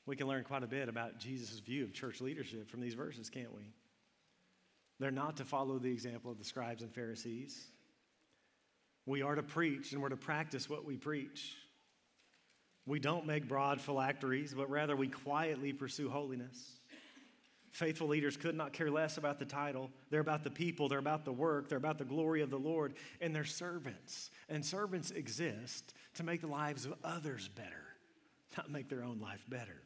We 0.06 0.16
can 0.16 0.28
learn 0.28 0.44
quite 0.44 0.64
a 0.64 0.68
bit 0.68 0.90
about 0.90 1.18
Jesus' 1.18 1.60
view 1.60 1.84
of 1.84 1.94
church 1.94 2.20
leadership 2.20 2.70
from 2.70 2.82
these 2.82 2.94
verses, 2.94 3.30
can't 3.30 3.54
we? 3.56 3.74
They're 5.00 5.12
not 5.12 5.38
to 5.38 5.46
follow 5.46 5.80
the 5.80 5.92
example 5.92 6.32
of 6.32 6.38
the 6.38 6.44
scribes 6.44 6.82
and 6.82 6.94
Pharisees. 6.94 7.66
We 9.06 9.22
are 9.22 9.36
to 9.36 9.44
preach 9.44 9.92
and 9.92 10.02
we're 10.02 10.10
to 10.10 10.18
practice 10.18 10.70
what 10.70 10.86
we 10.86 10.98
preach. 10.98 11.56
We 12.86 13.00
don't 13.00 13.26
make 13.26 13.48
broad 13.48 13.80
phylacteries, 13.80 14.54
but 14.54 14.70
rather 14.70 14.96
we 14.96 15.08
quietly 15.08 15.72
pursue 15.72 16.10
holiness. 16.10 16.80
Faithful 17.72 18.08
leaders 18.08 18.38
could 18.38 18.56
not 18.56 18.72
care 18.72 18.92
less 18.92 19.18
about 19.18 19.40
the 19.40 19.46
title. 19.46 19.90
They're 20.12 20.20
about 20.20 20.44
the 20.44 20.52
people, 20.52 20.90
they're 20.90 21.00
about 21.00 21.26
the 21.26 21.32
work, 21.32 21.70
they're 21.70 21.78
about 21.78 21.98
the 21.98 22.06
glory 22.06 22.42
of 22.42 22.52
the 22.52 22.60
Lord, 22.60 22.94
and 23.20 23.36
they're 23.36 23.46
servants. 23.46 24.30
And 24.48 24.64
servants 24.64 25.12
exist 25.12 25.94
to 26.16 26.24
make 26.24 26.42
the 26.42 26.48
lives 26.48 26.86
of 26.86 26.94
others 27.04 27.48
better, 27.48 27.83
not 28.58 28.72
make 28.72 28.90
their 28.90 29.04
own 29.04 29.20
life 29.20 29.44
better. 29.48 29.82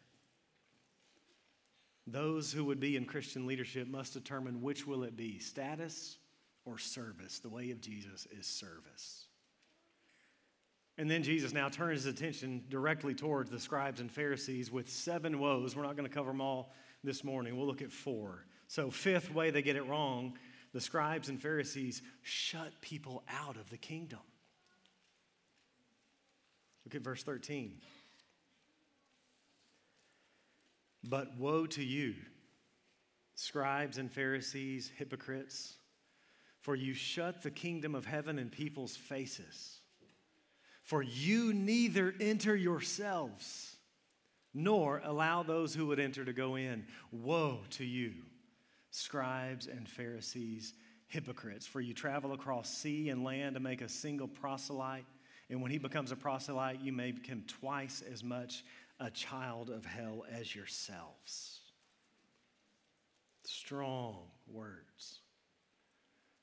Those 2.05 2.53
who 2.53 2.63
would 2.65 2.79
be 2.79 2.95
in 2.95 3.05
Christian 3.05 3.45
leadership 3.45 3.87
must 3.87 4.13
determine 4.13 4.61
which 4.61 4.87
will 4.87 5.03
it 5.03 5.17
be, 5.17 5.39
status 5.39 6.17
or 6.65 6.77
service. 6.77 7.39
The 7.39 7.49
way 7.49 7.71
of 7.71 7.81
Jesus 7.81 8.27
is 8.31 8.45
service. 8.45 9.25
And 10.97 11.11
then 11.11 11.21
Jesus 11.21 11.53
now 11.53 11.69
turns 11.69 12.03
his 12.03 12.13
attention 12.13 12.63
directly 12.69 13.13
towards 13.13 13.51
the 13.51 13.59
scribes 13.59 13.99
and 13.99 14.11
Pharisees 14.11 14.71
with 14.71 14.89
seven 14.89 15.39
woes. 15.39 15.75
We're 15.75 15.83
not 15.83 15.97
going 15.97 16.09
to 16.09 16.13
cover 16.13 16.31
them 16.31 16.41
all 16.41 16.73
this 17.03 17.23
morning. 17.23 17.57
We'll 17.57 17.67
look 17.67 17.81
at 17.81 17.91
four. 17.91 18.45
So, 18.67 18.89
fifth 18.89 19.33
way 19.33 19.51
they 19.51 19.61
get 19.61 19.75
it 19.75 19.85
wrong 19.87 20.37
the 20.73 20.81
scribes 20.81 21.29
and 21.29 21.41
Pharisees 21.41 22.01
shut 22.21 22.81
people 22.81 23.23
out 23.29 23.55
of 23.55 23.69
the 23.69 23.77
kingdom. 23.77 24.19
Look 26.85 26.95
at 26.95 27.01
verse 27.01 27.23
13. 27.23 27.79
But 31.03 31.37
woe 31.37 31.65
to 31.67 31.83
you, 31.83 32.15
scribes 33.35 33.97
and 33.97 34.11
Pharisees, 34.11 34.91
hypocrites, 34.97 35.75
for 36.61 36.75
you 36.75 36.93
shut 36.93 37.41
the 37.41 37.51
kingdom 37.51 37.95
of 37.95 38.05
heaven 38.05 38.39
in 38.39 38.49
people's 38.49 38.95
faces. 38.95 39.79
For 40.83 41.01
you 41.01 41.53
neither 41.53 42.13
enter 42.19 42.55
yourselves, 42.55 43.75
nor 44.53 45.01
allow 45.03 45.43
those 45.43 45.73
who 45.73 45.87
would 45.87 45.99
enter 45.99 46.25
to 46.25 46.33
go 46.33 46.55
in. 46.55 46.85
Woe 47.11 47.59
to 47.71 47.85
you, 47.85 48.13
scribes 48.89 49.67
and 49.67 49.87
Pharisees, 49.87 50.73
hypocrites, 51.07 51.67
for 51.67 51.79
you 51.79 51.93
travel 51.93 52.33
across 52.33 52.69
sea 52.69 53.09
and 53.09 53.23
land 53.23 53.55
to 53.55 53.59
make 53.59 53.81
a 53.81 53.89
single 53.89 54.27
proselyte. 54.27 55.05
And 55.49 55.61
when 55.61 55.71
he 55.71 55.77
becomes 55.77 56.11
a 56.11 56.15
proselyte, 56.15 56.81
you 56.81 56.91
make 56.91 57.25
him 57.25 57.43
twice 57.47 58.03
as 58.11 58.23
much 58.23 58.63
a 58.99 59.09
child 59.11 59.69
of 59.69 59.85
hell 59.85 60.25
as 60.31 60.55
yourselves. 60.55 61.59
Strong 63.45 64.17
words. 64.47 65.19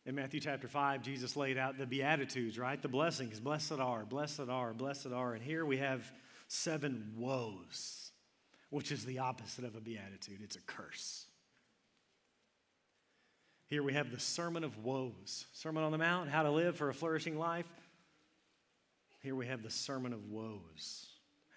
In 0.07 0.15
Matthew 0.15 0.41
chapter 0.41 0.69
5, 0.69 1.03
Jesus 1.03 1.37
laid 1.37 1.57
out 1.57 1.79
the 1.79 1.87
Beatitudes, 1.87 2.59
right? 2.59 2.81
The 2.81 2.89
blessings. 2.89 3.41
Blessed 3.41 3.73
are, 3.73 4.05
blessed 4.05 4.49
are, 4.49 4.75
blessed 4.75 5.13
are. 5.13 5.35
And 5.35 5.43
here 5.43 5.65
we 5.65 5.79
have 5.79 6.13
seven 6.47 7.13
woes, 7.17 8.11
which 8.71 8.93
is 8.93 9.05
the 9.05 9.21
opposite 9.21 9.65
of 9.65 9.77
a 9.77 9.81
beatitude. 9.81 10.41
It's 10.43 10.57
a 10.57 10.61
curse. 10.61 11.27
Here 13.67 13.83
we 13.83 13.95
have 13.95 14.11
the 14.11 14.21
Sermon 14.21 14.63
of 14.63 14.85
Woes 14.85 15.47
Sermon 15.53 15.83
on 15.83 15.91
the 15.91 15.99
Mount, 15.99 16.29
how 16.29 16.43
to 16.43 16.51
live 16.51 16.77
for 16.77 16.91
a 16.91 16.95
flourishing 16.95 17.39
life. 17.39 17.67
Here 19.23 19.35
we 19.35 19.47
have 19.47 19.63
the 19.63 19.71
Sermon 19.71 20.13
of 20.13 20.27
Woes 20.31 21.07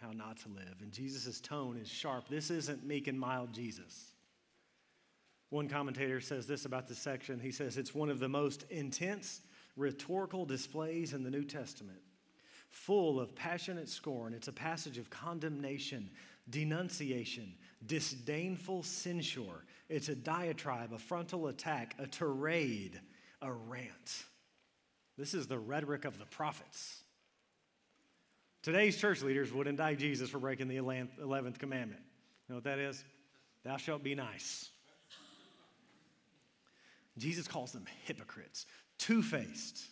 how 0.02 0.12
not 0.12 0.38
to 0.38 0.50
live. 0.50 0.76
And 0.82 0.92
Jesus' 0.92 1.42
tone 1.42 1.78
is 1.78 1.88
sharp. 1.88 2.28
This 2.30 2.52
isn't 2.52 2.86
meek 2.86 3.08
and 3.08 3.20
mild 3.20 3.54
Jesus. 3.54 4.12
One 5.50 5.70
commentator 5.70 6.20
says 6.20 6.46
this 6.46 6.66
about 6.66 6.88
this 6.88 7.00
section. 7.00 7.40
He 7.40 7.52
says 7.52 7.78
it's 7.78 7.96
one 7.96 8.10
of 8.10 8.20
the 8.20 8.28
most 8.28 8.66
intense 8.70 9.42
rhetorical 9.76 10.46
displays 10.46 11.14
in 11.14 11.24
the 11.24 11.32
New 11.32 11.44
Testament, 11.44 12.00
full 12.70 13.20
of 13.20 13.36
passionate 13.36 13.88
scorn. 13.90 14.34
It's 14.34 14.50
a 14.50 14.54
passage 14.54 14.98
of 14.98 15.10
condemnation, 15.10 16.10
denunciation, 16.50 17.54
disdainful 17.86 18.84
censure. 18.84 19.66
It's 19.88 20.10
a 20.10 20.16
diatribe, 20.16 20.92
a 20.94 20.98
frontal 20.98 21.48
attack, 21.48 21.96
a 21.98 22.08
tirade, 22.08 23.00
a 23.42 23.52
rant. 23.52 24.26
This 25.18 25.34
is 25.34 25.48
the 25.48 25.60
rhetoric 25.60 26.06
of 26.06 26.20
the 26.20 26.26
prophets. 26.26 27.04
Today's 28.63 28.98
church 28.98 29.22
leaders 29.22 29.52
would 29.54 29.67
indict 29.67 30.00
Jesus 30.00 30.30
for 30.30 30.39
breaking 30.39 30.67
the 30.67 30.78
11th 30.78 31.60
commandment. 31.60 32.02
You 32.48 32.54
know 32.54 32.56
what 32.56 32.63
that 32.65 32.80
is? 32.80 33.04
Thou 33.63 33.78
shalt 33.78 34.04
be 34.04 34.15
nice. 34.15 34.70
Jesus 37.17 37.48
calls 37.48 37.72
them 37.72 37.86
hypocrites, 38.06 38.65
two 38.98 39.24
faced. 39.24 39.84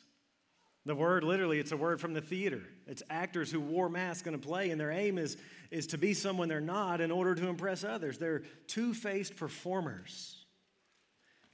The 0.85 0.95
word, 0.95 1.23
literally, 1.23 1.59
it's 1.59 1.71
a 1.71 1.77
word 1.77 1.99
from 1.99 2.13
the 2.13 2.21
theater. 2.21 2.61
It's 2.85 3.01
actors 3.09 3.51
who 3.51 3.59
wore 3.59 3.89
masks 3.89 4.27
in 4.27 4.35
a 4.35 4.37
play, 4.37 4.69
and 4.69 4.79
their 4.79 4.91
aim 4.91 5.17
is, 5.17 5.35
is 5.71 5.87
to 5.87 5.97
be 5.97 6.13
someone 6.13 6.47
they're 6.47 6.61
not 6.61 7.01
in 7.01 7.09
order 7.11 7.33
to 7.33 7.47
impress 7.47 7.83
others. 7.83 8.19
They're 8.19 8.43
two 8.67 8.93
faced 8.93 9.35
performers. 9.35 10.44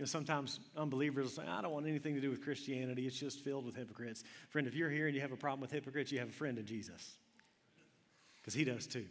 You 0.01 0.05
know, 0.05 0.09
sometimes 0.09 0.59
unbelievers 0.75 1.25
will 1.25 1.43
say, 1.43 1.47
I 1.47 1.61
don't 1.61 1.73
want 1.73 1.85
anything 1.85 2.15
to 2.15 2.21
do 2.21 2.31
with 2.31 2.43
Christianity. 2.43 3.05
It's 3.05 3.19
just 3.19 3.41
filled 3.41 3.67
with 3.67 3.75
hypocrites. 3.75 4.23
Friend, 4.49 4.67
if 4.67 4.73
you're 4.73 4.89
here 4.89 5.05
and 5.05 5.13
you 5.13 5.21
have 5.21 5.31
a 5.31 5.37
problem 5.37 5.61
with 5.61 5.69
hypocrites, 5.69 6.11
you 6.11 6.17
have 6.17 6.29
a 6.29 6.31
friend 6.31 6.57
in 6.57 6.65
Jesus. 6.65 7.17
Because 8.37 8.55
he 8.55 8.63
does 8.63 8.87
too. 8.87 9.05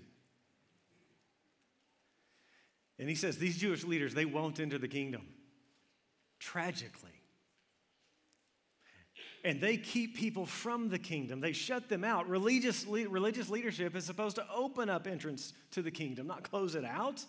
And 2.99 3.09
he 3.09 3.15
says, 3.15 3.39
these 3.39 3.57
Jewish 3.57 3.85
leaders, 3.85 4.15
they 4.15 4.25
won't 4.25 4.59
enter 4.59 4.79
the 4.79 4.89
kingdom. 4.89 5.29
Tragically. 6.41 7.23
And 9.45 9.61
they 9.61 9.77
keep 9.77 10.17
people 10.17 10.45
from 10.45 10.89
the 10.89 10.99
kingdom. 10.99 11.39
They 11.39 11.53
shut 11.53 11.89
them 11.89 12.03
out. 12.03 12.29
Religious, 12.29 12.85
religious 12.85 13.49
leadership 13.49 13.95
is 13.95 14.05
supposed 14.05 14.35
to 14.39 14.47
open 14.53 14.91
up 14.91 15.07
entrance 15.07 15.53
to 15.71 15.83
the 15.83 15.93
kingdom, 15.93 16.27
not 16.27 16.43
close 16.43 16.75
it 16.75 16.85
out. 16.85 17.25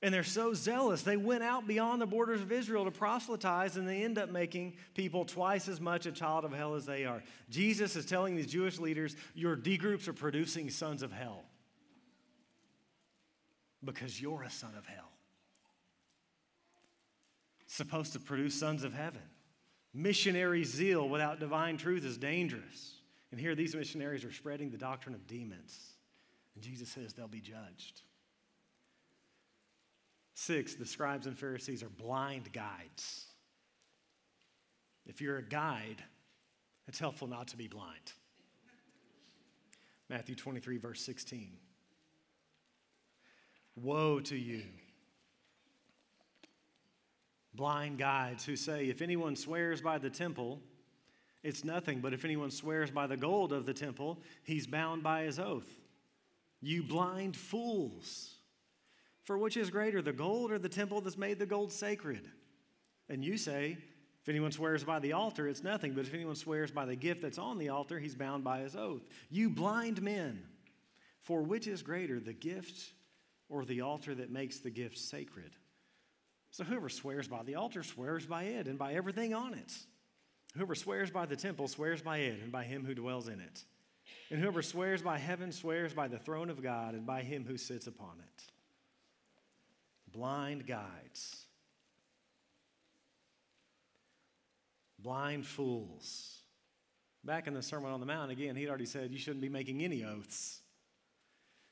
And 0.00 0.14
they're 0.14 0.22
so 0.22 0.54
zealous. 0.54 1.02
They 1.02 1.16
went 1.16 1.42
out 1.42 1.66
beyond 1.66 2.00
the 2.00 2.06
borders 2.06 2.40
of 2.40 2.52
Israel 2.52 2.84
to 2.84 2.90
proselytize, 2.92 3.76
and 3.76 3.88
they 3.88 4.04
end 4.04 4.16
up 4.16 4.30
making 4.30 4.76
people 4.94 5.24
twice 5.24 5.68
as 5.68 5.80
much 5.80 6.06
a 6.06 6.12
child 6.12 6.44
of 6.44 6.52
hell 6.52 6.74
as 6.74 6.86
they 6.86 7.04
are. 7.04 7.22
Jesus 7.50 7.96
is 7.96 8.06
telling 8.06 8.36
these 8.36 8.46
Jewish 8.46 8.78
leaders, 8.78 9.16
Your 9.34 9.56
D 9.56 9.76
groups 9.76 10.06
are 10.06 10.12
producing 10.12 10.70
sons 10.70 11.02
of 11.02 11.10
hell 11.10 11.44
because 13.84 14.20
you're 14.20 14.42
a 14.42 14.50
son 14.50 14.74
of 14.76 14.86
hell. 14.86 15.10
supposed 17.66 18.14
to 18.14 18.20
produce 18.20 18.58
sons 18.58 18.82
of 18.82 18.94
heaven. 18.94 19.20
Missionary 19.92 20.64
zeal 20.64 21.08
without 21.08 21.38
divine 21.38 21.76
truth 21.76 22.04
is 22.04 22.16
dangerous. 22.16 22.94
And 23.30 23.38
here 23.38 23.54
these 23.54 23.74
missionaries 23.74 24.24
are 24.24 24.32
spreading 24.32 24.70
the 24.70 24.78
doctrine 24.78 25.14
of 25.14 25.26
demons. 25.26 25.92
And 26.54 26.64
Jesus 26.64 26.88
says 26.88 27.12
they'll 27.12 27.28
be 27.28 27.40
judged. 27.40 28.02
Six, 30.40 30.76
the 30.76 30.86
scribes 30.86 31.26
and 31.26 31.36
Pharisees 31.36 31.82
are 31.82 31.88
blind 31.88 32.52
guides. 32.52 33.24
If 35.04 35.20
you're 35.20 35.38
a 35.38 35.42
guide, 35.42 36.00
it's 36.86 37.00
helpful 37.00 37.26
not 37.26 37.48
to 37.48 37.56
be 37.56 37.66
blind. 37.66 38.12
Matthew 40.08 40.36
23, 40.36 40.78
verse 40.78 41.00
16. 41.00 41.56
Woe 43.74 44.20
to 44.20 44.36
you, 44.36 44.62
blind 47.52 47.98
guides 47.98 48.44
who 48.44 48.54
say, 48.54 48.84
If 48.84 49.02
anyone 49.02 49.34
swears 49.34 49.80
by 49.80 49.98
the 49.98 50.08
temple, 50.08 50.60
it's 51.42 51.64
nothing, 51.64 51.98
but 51.98 52.14
if 52.14 52.24
anyone 52.24 52.52
swears 52.52 52.92
by 52.92 53.08
the 53.08 53.16
gold 53.16 53.52
of 53.52 53.66
the 53.66 53.74
temple, 53.74 54.20
he's 54.44 54.68
bound 54.68 55.02
by 55.02 55.22
his 55.22 55.40
oath. 55.40 55.80
You 56.60 56.84
blind 56.84 57.36
fools. 57.36 58.37
For 59.28 59.36
which 59.36 59.58
is 59.58 59.68
greater, 59.68 60.00
the 60.00 60.14
gold 60.14 60.50
or 60.50 60.58
the 60.58 60.70
temple 60.70 61.02
that's 61.02 61.18
made 61.18 61.38
the 61.38 61.44
gold 61.44 61.70
sacred? 61.70 62.26
And 63.10 63.22
you 63.22 63.36
say, 63.36 63.76
if 64.22 64.28
anyone 64.30 64.52
swears 64.52 64.84
by 64.84 65.00
the 65.00 65.12
altar, 65.12 65.46
it's 65.46 65.62
nothing, 65.62 65.92
but 65.92 66.06
if 66.06 66.14
anyone 66.14 66.34
swears 66.34 66.70
by 66.70 66.86
the 66.86 66.96
gift 66.96 67.20
that's 67.20 67.36
on 67.36 67.58
the 67.58 67.68
altar, 67.68 67.98
he's 67.98 68.14
bound 68.14 68.42
by 68.42 68.60
his 68.60 68.74
oath. 68.74 69.02
You 69.28 69.50
blind 69.50 70.00
men, 70.00 70.42
for 71.20 71.42
which 71.42 71.66
is 71.66 71.82
greater, 71.82 72.18
the 72.18 72.32
gift 72.32 72.94
or 73.50 73.66
the 73.66 73.82
altar 73.82 74.14
that 74.14 74.30
makes 74.30 74.60
the 74.60 74.70
gift 74.70 74.96
sacred? 74.96 75.52
So 76.50 76.64
whoever 76.64 76.88
swears 76.88 77.28
by 77.28 77.42
the 77.42 77.56
altar 77.56 77.82
swears 77.82 78.24
by 78.24 78.44
it 78.44 78.66
and 78.66 78.78
by 78.78 78.94
everything 78.94 79.34
on 79.34 79.52
it. 79.52 79.76
Whoever 80.54 80.74
swears 80.74 81.10
by 81.10 81.26
the 81.26 81.36
temple 81.36 81.68
swears 81.68 82.00
by 82.00 82.16
it 82.16 82.40
and 82.42 82.50
by 82.50 82.64
him 82.64 82.82
who 82.82 82.94
dwells 82.94 83.28
in 83.28 83.40
it. 83.40 83.62
And 84.30 84.40
whoever 84.40 84.62
swears 84.62 85.02
by 85.02 85.18
heaven 85.18 85.52
swears 85.52 85.92
by 85.92 86.08
the 86.08 86.18
throne 86.18 86.48
of 86.48 86.62
God 86.62 86.94
and 86.94 87.04
by 87.04 87.20
him 87.20 87.44
who 87.46 87.58
sits 87.58 87.86
upon 87.86 88.20
it. 88.20 88.44
Blind 90.18 90.66
guides. 90.66 91.46
Blind 94.98 95.46
fools. 95.46 96.42
Back 97.24 97.46
in 97.46 97.54
the 97.54 97.62
Sermon 97.62 97.92
on 97.92 98.00
the 98.00 98.06
Mount, 98.06 98.32
again, 98.32 98.56
he'd 98.56 98.68
already 98.68 98.84
said 98.84 99.12
you 99.12 99.18
shouldn't 99.18 99.42
be 99.42 99.48
making 99.48 99.84
any 99.84 100.02
oaths. 100.04 100.60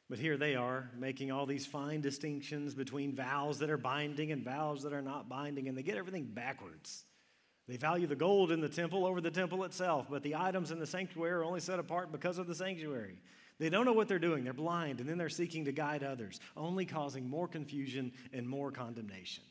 But 0.09 0.21
here 0.21 0.37
they 0.37 0.55
are 0.55 0.93
making 0.97 1.33
all 1.33 1.45
these 1.45 1.67
fine 1.67 2.01
distinctions 2.01 2.73
between 2.73 3.17
vows 3.17 3.59
that 3.59 3.69
are 3.69 3.77
binding 3.77 4.31
and 4.31 4.45
vows 4.45 4.85
that 4.85 4.93
are 4.93 5.03
not 5.03 5.29
binding, 5.29 5.67
and 5.67 5.77
they 5.77 5.83
get 5.83 5.97
everything 5.97 6.27
backwards. 6.33 7.03
They 7.67 7.77
value 7.77 8.07
the 8.07 8.15
gold 8.15 8.53
in 8.53 8.61
the 8.61 8.69
temple 8.69 9.07
over 9.07 9.21
the 9.21 9.33
temple 9.33 9.65
itself, 9.65 10.07
but 10.09 10.23
the 10.23 10.37
items 10.37 10.71
in 10.71 10.79
the 10.79 10.87
sanctuary 10.87 11.33
are 11.33 11.43
only 11.43 11.59
set 11.59 11.81
apart 11.81 12.13
because 12.13 12.39
of 12.39 12.47
the 12.47 12.55
sanctuary. 12.55 13.19
They 13.59 13.71
don't 13.71 13.87
know 13.87 13.95
what 13.95 14.09
they're 14.09 14.19
doing, 14.19 14.45
they're 14.45 14.53
blind, 14.53 15.01
and 15.01 15.09
then 15.09 15.17
they're 15.17 15.29
seeking 15.29 15.65
to 15.65 15.73
guide 15.73 16.03
others, 16.03 16.41
only 16.57 16.85
causing 16.85 17.29
more 17.29 17.49
confusion 17.49 18.13
and 18.33 18.47
more 18.47 18.71
condemnation. 18.71 19.45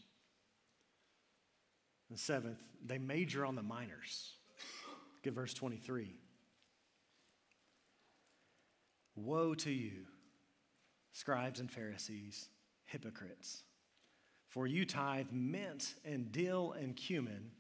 And 2.10 2.20
seventh, 2.20 2.60
they 2.86 3.00
major 3.00 3.46
on 3.46 3.56
the 3.56 3.64
minors. 3.64 4.34
Look 5.16 5.28
at 5.28 5.34
verse 5.34 5.54
23. 5.56 6.14
Woe 9.16 9.56
to 9.56 9.72
you 9.72 10.06
scribes 11.14 11.62
and 11.62 11.72
Pharisees, 11.72 12.50
hypocrites. 12.86 13.64
For 14.50 14.68
you 14.68 14.86
tithe 14.86 15.32
mint 15.32 15.96
and 16.04 16.32
dill 16.32 16.74
and 16.74 16.96
cumin 16.96 17.52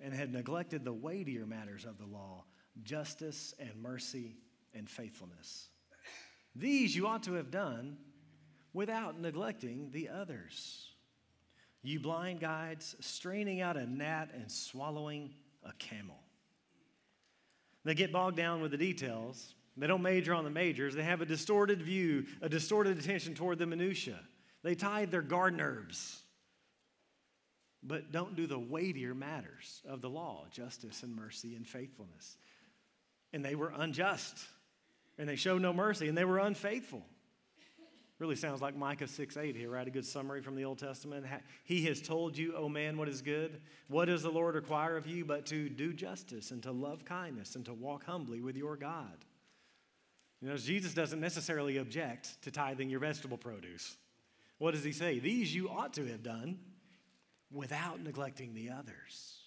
and 0.00 0.14
had 0.14 0.32
neglected 0.32 0.84
the 0.84 0.92
weightier 0.92 1.44
matters 1.44 1.84
of 1.84 1.98
the 1.98 2.06
law, 2.06 2.44
justice 2.82 3.52
and 3.58 3.82
mercy 3.82 4.36
and 4.78 4.88
faithfulness. 4.88 5.68
These 6.54 6.96
you 6.96 7.06
ought 7.06 7.24
to 7.24 7.34
have 7.34 7.50
done 7.50 7.98
without 8.72 9.20
neglecting 9.20 9.90
the 9.92 10.08
others. 10.08 10.86
You 11.82 12.00
blind 12.00 12.40
guides, 12.40 12.96
straining 13.00 13.60
out 13.60 13.76
a 13.76 13.86
gnat 13.86 14.30
and 14.34 14.50
swallowing 14.50 15.34
a 15.64 15.72
camel. 15.74 16.18
They 17.84 17.94
get 17.94 18.12
bogged 18.12 18.36
down 18.36 18.60
with 18.60 18.72
the 18.72 18.76
details 18.76 19.54
they 19.78 19.86
don't 19.86 20.02
major 20.02 20.34
on 20.34 20.42
the 20.42 20.50
majors. 20.50 20.94
They 20.94 21.04
have 21.04 21.20
a 21.20 21.26
distorted 21.26 21.80
view, 21.80 22.26
a 22.42 22.48
distorted 22.48 22.98
attention 22.98 23.34
toward 23.34 23.58
the 23.58 23.66
minutiae. 23.66 24.18
They 24.64 24.74
tithe 24.74 25.12
their 25.12 25.22
garden 25.22 25.60
herbs, 25.60 26.20
but 27.84 28.10
don't 28.10 28.34
do 28.34 28.48
the 28.48 28.58
weightier 28.58 29.14
matters 29.14 29.80
of 29.88 30.00
the 30.00 30.10
law 30.10 30.46
justice 30.50 31.04
and 31.04 31.14
mercy 31.14 31.54
and 31.54 31.66
faithfulness. 31.66 32.36
And 33.32 33.44
they 33.44 33.54
were 33.54 33.72
unjust, 33.76 34.36
and 35.18 35.28
they 35.28 35.36
showed 35.36 35.60
no 35.60 35.72
mercy, 35.72 36.08
and 36.08 36.16
they 36.16 36.24
were 36.24 36.38
unfaithful. 36.38 37.02
Really 38.18 38.36
sounds 38.36 38.60
like 38.60 38.76
Micah 38.76 39.06
6 39.06 39.36
8 39.36 39.54
here, 39.54 39.70
right? 39.70 39.86
A 39.86 39.90
good 39.90 40.04
summary 40.04 40.40
from 40.40 40.56
the 40.56 40.64
Old 40.64 40.78
Testament. 40.78 41.24
He 41.62 41.84
has 41.84 42.00
told 42.00 42.36
you, 42.36 42.54
O 42.56 42.68
man, 42.68 42.96
what 42.96 43.08
is 43.08 43.22
good. 43.22 43.60
What 43.86 44.06
does 44.06 44.22
the 44.24 44.30
Lord 44.30 44.56
require 44.56 44.96
of 44.96 45.06
you 45.06 45.24
but 45.24 45.46
to 45.46 45.68
do 45.68 45.92
justice 45.92 46.50
and 46.50 46.60
to 46.64 46.72
love 46.72 47.04
kindness 47.04 47.54
and 47.54 47.64
to 47.66 47.74
walk 47.74 48.04
humbly 48.04 48.40
with 48.40 48.56
your 48.56 48.76
God? 48.76 49.24
You 50.40 50.48
know, 50.48 50.56
Jesus 50.56 50.94
doesn't 50.94 51.20
necessarily 51.20 51.76
object 51.76 52.42
to 52.42 52.50
tithing 52.50 52.90
your 52.90 53.00
vegetable 53.00 53.38
produce. 53.38 53.96
What 54.58 54.74
does 54.74 54.82
he 54.82 54.92
say? 54.92 55.20
These 55.20 55.54
you 55.54 55.68
ought 55.68 55.94
to 55.94 56.06
have 56.06 56.24
done 56.24 56.58
without 57.52 58.00
neglecting 58.00 58.54
the 58.54 58.70
others. 58.70 59.37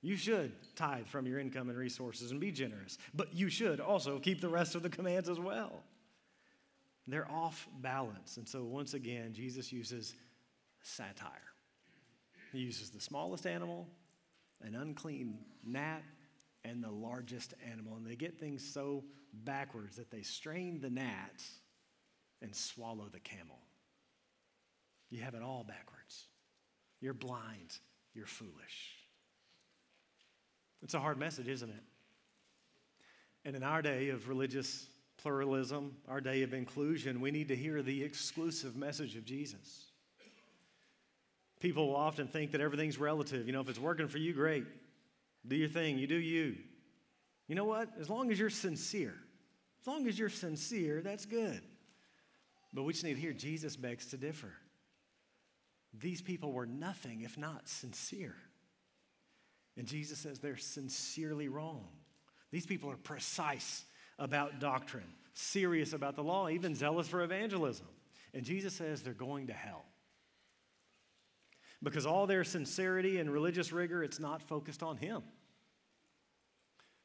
You 0.00 0.16
should 0.16 0.52
tithe 0.76 1.06
from 1.06 1.26
your 1.26 1.40
income 1.40 1.68
and 1.68 1.78
resources 1.78 2.30
and 2.30 2.40
be 2.40 2.52
generous, 2.52 2.98
but 3.14 3.34
you 3.34 3.48
should 3.48 3.80
also 3.80 4.18
keep 4.18 4.40
the 4.40 4.48
rest 4.48 4.74
of 4.74 4.82
the 4.82 4.88
commands 4.88 5.28
as 5.28 5.40
well. 5.40 5.82
They're 7.08 7.30
off 7.30 7.66
balance. 7.80 8.36
And 8.36 8.46
so, 8.46 8.62
once 8.64 8.94
again, 8.94 9.32
Jesus 9.32 9.72
uses 9.72 10.14
satire. 10.82 11.32
He 12.52 12.58
uses 12.58 12.90
the 12.90 13.00
smallest 13.00 13.46
animal, 13.46 13.88
an 14.62 14.74
unclean 14.74 15.38
gnat, 15.64 16.02
and 16.64 16.82
the 16.82 16.90
largest 16.90 17.54
animal. 17.70 17.96
And 17.96 18.06
they 18.06 18.14
get 18.14 18.38
things 18.38 18.62
so 18.62 19.04
backwards 19.32 19.96
that 19.96 20.10
they 20.10 20.22
strain 20.22 20.80
the 20.80 20.90
gnat 20.90 21.42
and 22.42 22.54
swallow 22.54 23.08
the 23.10 23.20
camel. 23.20 23.58
You 25.10 25.22
have 25.22 25.34
it 25.34 25.42
all 25.42 25.64
backwards. 25.66 26.26
You're 27.00 27.14
blind. 27.14 27.78
You're 28.14 28.26
foolish. 28.26 28.97
It's 30.82 30.94
a 30.94 31.00
hard 31.00 31.18
message, 31.18 31.48
isn't 31.48 31.70
it? 31.70 31.82
And 33.44 33.56
in 33.56 33.62
our 33.62 33.82
day 33.82 34.10
of 34.10 34.28
religious 34.28 34.86
pluralism, 35.16 35.96
our 36.08 36.20
day 36.20 36.42
of 36.42 36.54
inclusion, 36.54 37.20
we 37.20 37.30
need 37.30 37.48
to 37.48 37.56
hear 37.56 37.82
the 37.82 38.02
exclusive 38.02 38.76
message 38.76 39.16
of 39.16 39.24
Jesus. 39.24 39.86
People 41.60 41.88
will 41.88 41.96
often 41.96 42.28
think 42.28 42.52
that 42.52 42.60
everything's 42.60 42.98
relative. 42.98 43.46
You 43.46 43.52
know, 43.52 43.60
if 43.60 43.68
it's 43.68 43.80
working 43.80 44.06
for 44.06 44.18
you, 44.18 44.32
great. 44.32 44.64
Do 45.46 45.56
your 45.56 45.68
thing, 45.68 45.98
you 45.98 46.06
do 46.06 46.16
you. 46.16 46.56
You 47.48 47.54
know 47.54 47.64
what? 47.64 47.88
As 47.98 48.08
long 48.08 48.30
as 48.30 48.38
you're 48.38 48.50
sincere, 48.50 49.14
as 49.80 49.86
long 49.86 50.06
as 50.06 50.18
you're 50.18 50.28
sincere, 50.28 51.00
that's 51.02 51.26
good. 51.26 51.62
But 52.72 52.82
we 52.82 52.92
just 52.92 53.04
need 53.04 53.14
to 53.14 53.20
hear 53.20 53.32
Jesus 53.32 53.76
begs 53.76 54.06
to 54.08 54.16
differ. 54.16 54.52
These 55.98 56.20
people 56.20 56.52
were 56.52 56.66
nothing 56.66 57.22
if 57.22 57.38
not 57.38 57.68
sincere. 57.68 58.36
And 59.78 59.86
Jesus 59.86 60.18
says 60.18 60.40
they're 60.40 60.56
sincerely 60.56 61.48
wrong. 61.48 61.86
These 62.50 62.66
people 62.66 62.90
are 62.90 62.96
precise 62.96 63.84
about 64.18 64.58
doctrine, 64.58 65.06
serious 65.34 65.92
about 65.92 66.16
the 66.16 66.22
law, 66.22 66.48
even 66.48 66.74
zealous 66.74 67.06
for 67.06 67.22
evangelism. 67.22 67.86
And 68.34 68.44
Jesus 68.44 68.74
says 68.74 69.02
they're 69.02 69.14
going 69.14 69.46
to 69.46 69.52
hell. 69.52 69.84
Because 71.80 72.06
all 72.06 72.26
their 72.26 72.42
sincerity 72.42 73.20
and 73.20 73.30
religious 73.30 73.72
rigor, 73.72 74.02
it's 74.02 74.18
not 74.18 74.42
focused 74.42 74.82
on 74.82 74.96
Him. 74.96 75.22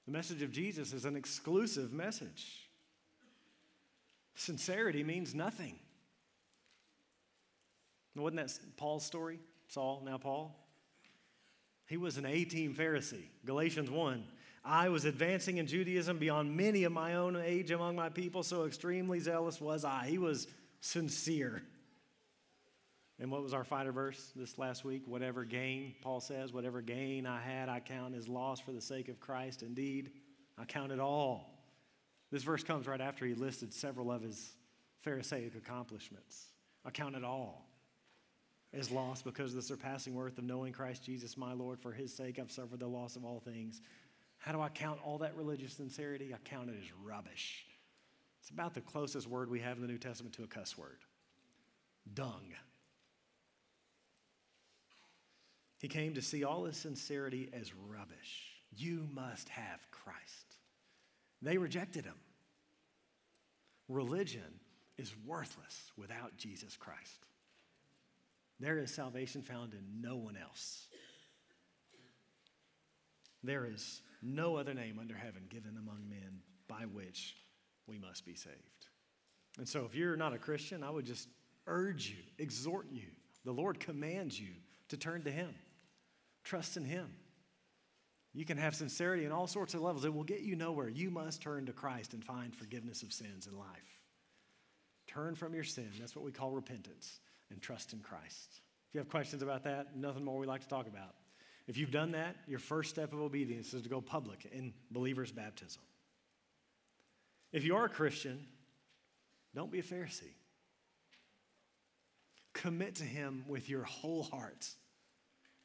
The 0.07 0.11
message 0.11 0.41
of 0.41 0.51
Jesus 0.51 0.93
is 0.93 1.05
an 1.05 1.15
exclusive 1.15 1.93
message. 1.93 2.69
Sincerity 4.33 5.03
means 5.03 5.35
nothing. 5.35 5.77
Wasn't 8.15 8.35
that 8.35 8.51
Paul's 8.77 9.05
story? 9.05 9.39
Saul, 9.67 10.01
now 10.03 10.17
Paul? 10.17 10.62
He 11.87 11.97
was 11.97 12.17
an 12.17 12.25
A 12.25 12.45
team 12.45 12.73
Pharisee. 12.73 13.25
Galatians 13.45 13.89
1. 13.89 14.23
I 14.65 14.89
was 14.89 15.03
advancing 15.03 15.57
in 15.57 15.67
Judaism 15.67 16.17
beyond 16.17 16.55
many 16.55 16.85
of 16.85 16.93
my 16.93 17.15
own 17.15 17.35
age 17.35 17.71
among 17.71 17.95
my 17.95 18.09
people, 18.09 18.43
so 18.43 18.65
extremely 18.65 19.19
zealous 19.19 19.59
was 19.59 19.83
I. 19.83 20.07
He 20.07 20.17
was 20.17 20.47
sincere. 20.79 21.61
And 23.19 23.29
what 23.29 23.43
was 23.43 23.53
our 23.53 23.65
fighter 23.65 23.91
verse 23.91 24.31
this 24.35 24.57
last 24.57 24.85
week? 24.85 25.03
Whatever 25.05 25.43
gain, 25.43 25.95
Paul 26.01 26.21
says, 26.21 26.53
whatever 26.53 26.81
gain 26.81 27.25
I 27.25 27.41
had, 27.41 27.67
I 27.67 27.81
count 27.81 28.15
as 28.15 28.29
loss 28.29 28.59
for 28.61 28.71
the 28.71 28.81
sake 28.81 29.09
of 29.09 29.19
Christ. 29.19 29.63
Indeed, 29.63 30.11
I 30.57 30.63
count 30.63 30.91
it 30.91 30.99
all. 30.99 31.49
This 32.31 32.43
verse 32.43 32.63
comes 32.63 32.87
right 32.87 33.01
after 33.01 33.25
he 33.25 33.33
listed 33.33 33.73
several 33.73 34.11
of 34.11 34.21
his 34.21 34.53
Pharisaic 35.01 35.55
accomplishments. 35.55 36.47
I 36.85 36.89
count 36.89 37.15
it 37.15 37.23
all 37.23 37.67
as 38.73 38.91
lost 38.91 39.23
because 39.23 39.51
of 39.51 39.55
the 39.57 39.61
surpassing 39.61 40.15
worth 40.15 40.37
of 40.37 40.43
knowing 40.43 40.73
Christ 40.73 41.03
Jesus, 41.03 41.37
my 41.37 41.53
Lord. 41.53 41.79
For 41.79 41.91
his 41.91 42.13
sake, 42.13 42.39
I've 42.39 42.51
suffered 42.51 42.79
the 42.79 42.87
loss 42.87 43.15
of 43.15 43.23
all 43.23 43.39
things. 43.39 43.81
How 44.37 44.51
do 44.51 44.61
I 44.61 44.69
count 44.69 44.99
all 45.05 45.19
that 45.19 45.35
religious 45.35 45.73
sincerity? 45.73 46.33
I 46.33 46.37
count 46.43 46.69
it 46.69 46.75
as 46.81 46.91
rubbish. 47.03 47.65
It's 48.41 48.49
about 48.49 48.73
the 48.73 48.81
closest 48.81 49.27
word 49.27 49.49
we 49.49 49.59
have 49.59 49.77
in 49.77 49.81
the 49.81 49.87
New 49.87 49.97
Testament 49.97 50.35
to 50.35 50.43
a 50.43 50.47
cuss 50.47 50.77
word 50.77 50.97
dung. 52.13 52.53
He 55.79 55.87
came 55.87 56.13
to 56.13 56.21
see 56.21 56.43
all 56.43 56.65
his 56.65 56.77
sincerity 56.77 57.49
as 57.53 57.73
rubbish. 57.89 58.61
You 58.75 59.07
must 59.13 59.49
have 59.49 59.79
Christ. 59.91 60.57
They 61.41 61.57
rejected 61.57 62.05
him. 62.05 62.15
Religion 63.89 64.59
is 64.97 65.13
worthless 65.25 65.91
without 65.97 66.37
Jesus 66.37 66.77
Christ. 66.77 67.25
There 68.63 68.79
is 68.79 68.93
salvation 68.93 69.41
found 69.41 69.73
in 69.73 70.01
no 70.01 70.15
one 70.15 70.37
else. 70.37 70.87
There 73.43 73.65
is 73.65 74.01
no 74.21 74.55
other 74.55 74.73
name 74.73 74.99
under 75.01 75.15
heaven 75.15 75.43
given 75.49 75.75
among 75.77 76.07
men 76.09 76.39
by 76.69 76.85
which 76.85 77.35
we 77.87 77.97
must 77.97 78.25
be 78.25 78.35
saved. 78.35 78.55
And 79.57 79.67
so, 79.67 79.83
if 79.83 79.93
you're 79.93 80.15
not 80.15 80.31
a 80.31 80.37
Christian, 80.37 80.81
I 80.81 80.89
would 80.89 81.05
just 81.05 81.27
urge 81.67 82.09
you, 82.09 82.23
exhort 82.39 82.87
you. 82.89 83.07
The 83.43 83.51
Lord 83.51 83.81
commands 83.81 84.39
you 84.39 84.53
to 84.87 84.95
turn 84.95 85.23
to 85.23 85.31
Him. 85.31 85.53
Trust 86.45 86.77
in 86.77 86.85
Him. 86.85 87.09
You 88.33 88.45
can 88.45 88.57
have 88.57 88.75
sincerity 88.75 89.25
in 89.25 89.33
all 89.33 89.45
sorts 89.45 89.73
of 89.73 89.81
levels. 89.81 90.05
It 90.05 90.13
will 90.13 90.23
get 90.23 90.39
you 90.39 90.55
nowhere. 90.55 90.87
You 90.87 91.11
must 91.11 91.41
turn 91.41 91.65
to 91.65 91.73
Christ 91.73 92.13
and 92.13 92.23
find 92.23 92.55
forgiveness 92.55 93.03
of 93.03 93.11
sins 93.11 93.45
in 93.45 93.57
life. 93.59 93.99
Turn 95.05 95.35
from 95.35 95.53
your 95.53 95.65
sin. 95.65 95.89
That's 95.99 96.15
what 96.15 96.23
we 96.23 96.31
call 96.31 96.51
repentance. 96.51 97.19
And 97.51 97.61
trust 97.61 97.93
in 97.93 97.99
Christ. 97.99 98.61
If 98.89 98.95
you 98.95 98.99
have 98.99 99.09
questions 99.09 99.41
about 99.43 99.63
that, 99.63 99.95
nothing 99.95 100.23
more 100.23 100.37
we 100.37 100.47
like 100.47 100.61
to 100.61 100.67
talk 100.67 100.87
about. 100.87 101.15
If 101.67 101.77
you've 101.77 101.91
done 101.91 102.11
that, 102.11 102.35
your 102.47 102.59
first 102.59 102.89
step 102.89 103.13
of 103.13 103.19
obedience 103.19 103.73
is 103.73 103.83
to 103.83 103.89
go 103.89 104.01
public 104.01 104.49
in 104.51 104.73
believer's 104.91 105.31
baptism. 105.31 105.81
If 107.51 107.63
you 107.63 107.75
are 107.75 107.85
a 107.85 107.89
Christian, 107.89 108.45
don't 109.55 109.71
be 109.71 109.79
a 109.79 109.83
Pharisee. 109.83 110.33
Commit 112.53 112.95
to 112.95 113.03
Him 113.03 113.45
with 113.47 113.69
your 113.69 113.83
whole 113.83 114.23
heart, 114.23 114.67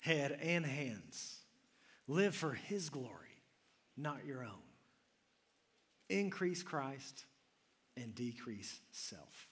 head, 0.00 0.38
and 0.42 0.64
hands. 0.64 1.38
Live 2.06 2.34
for 2.34 2.52
His 2.52 2.90
glory, 2.90 3.42
not 3.96 4.24
your 4.24 4.42
own. 4.42 4.62
Increase 6.08 6.62
Christ 6.62 7.24
and 7.96 8.14
decrease 8.14 8.80
self. 8.90 9.48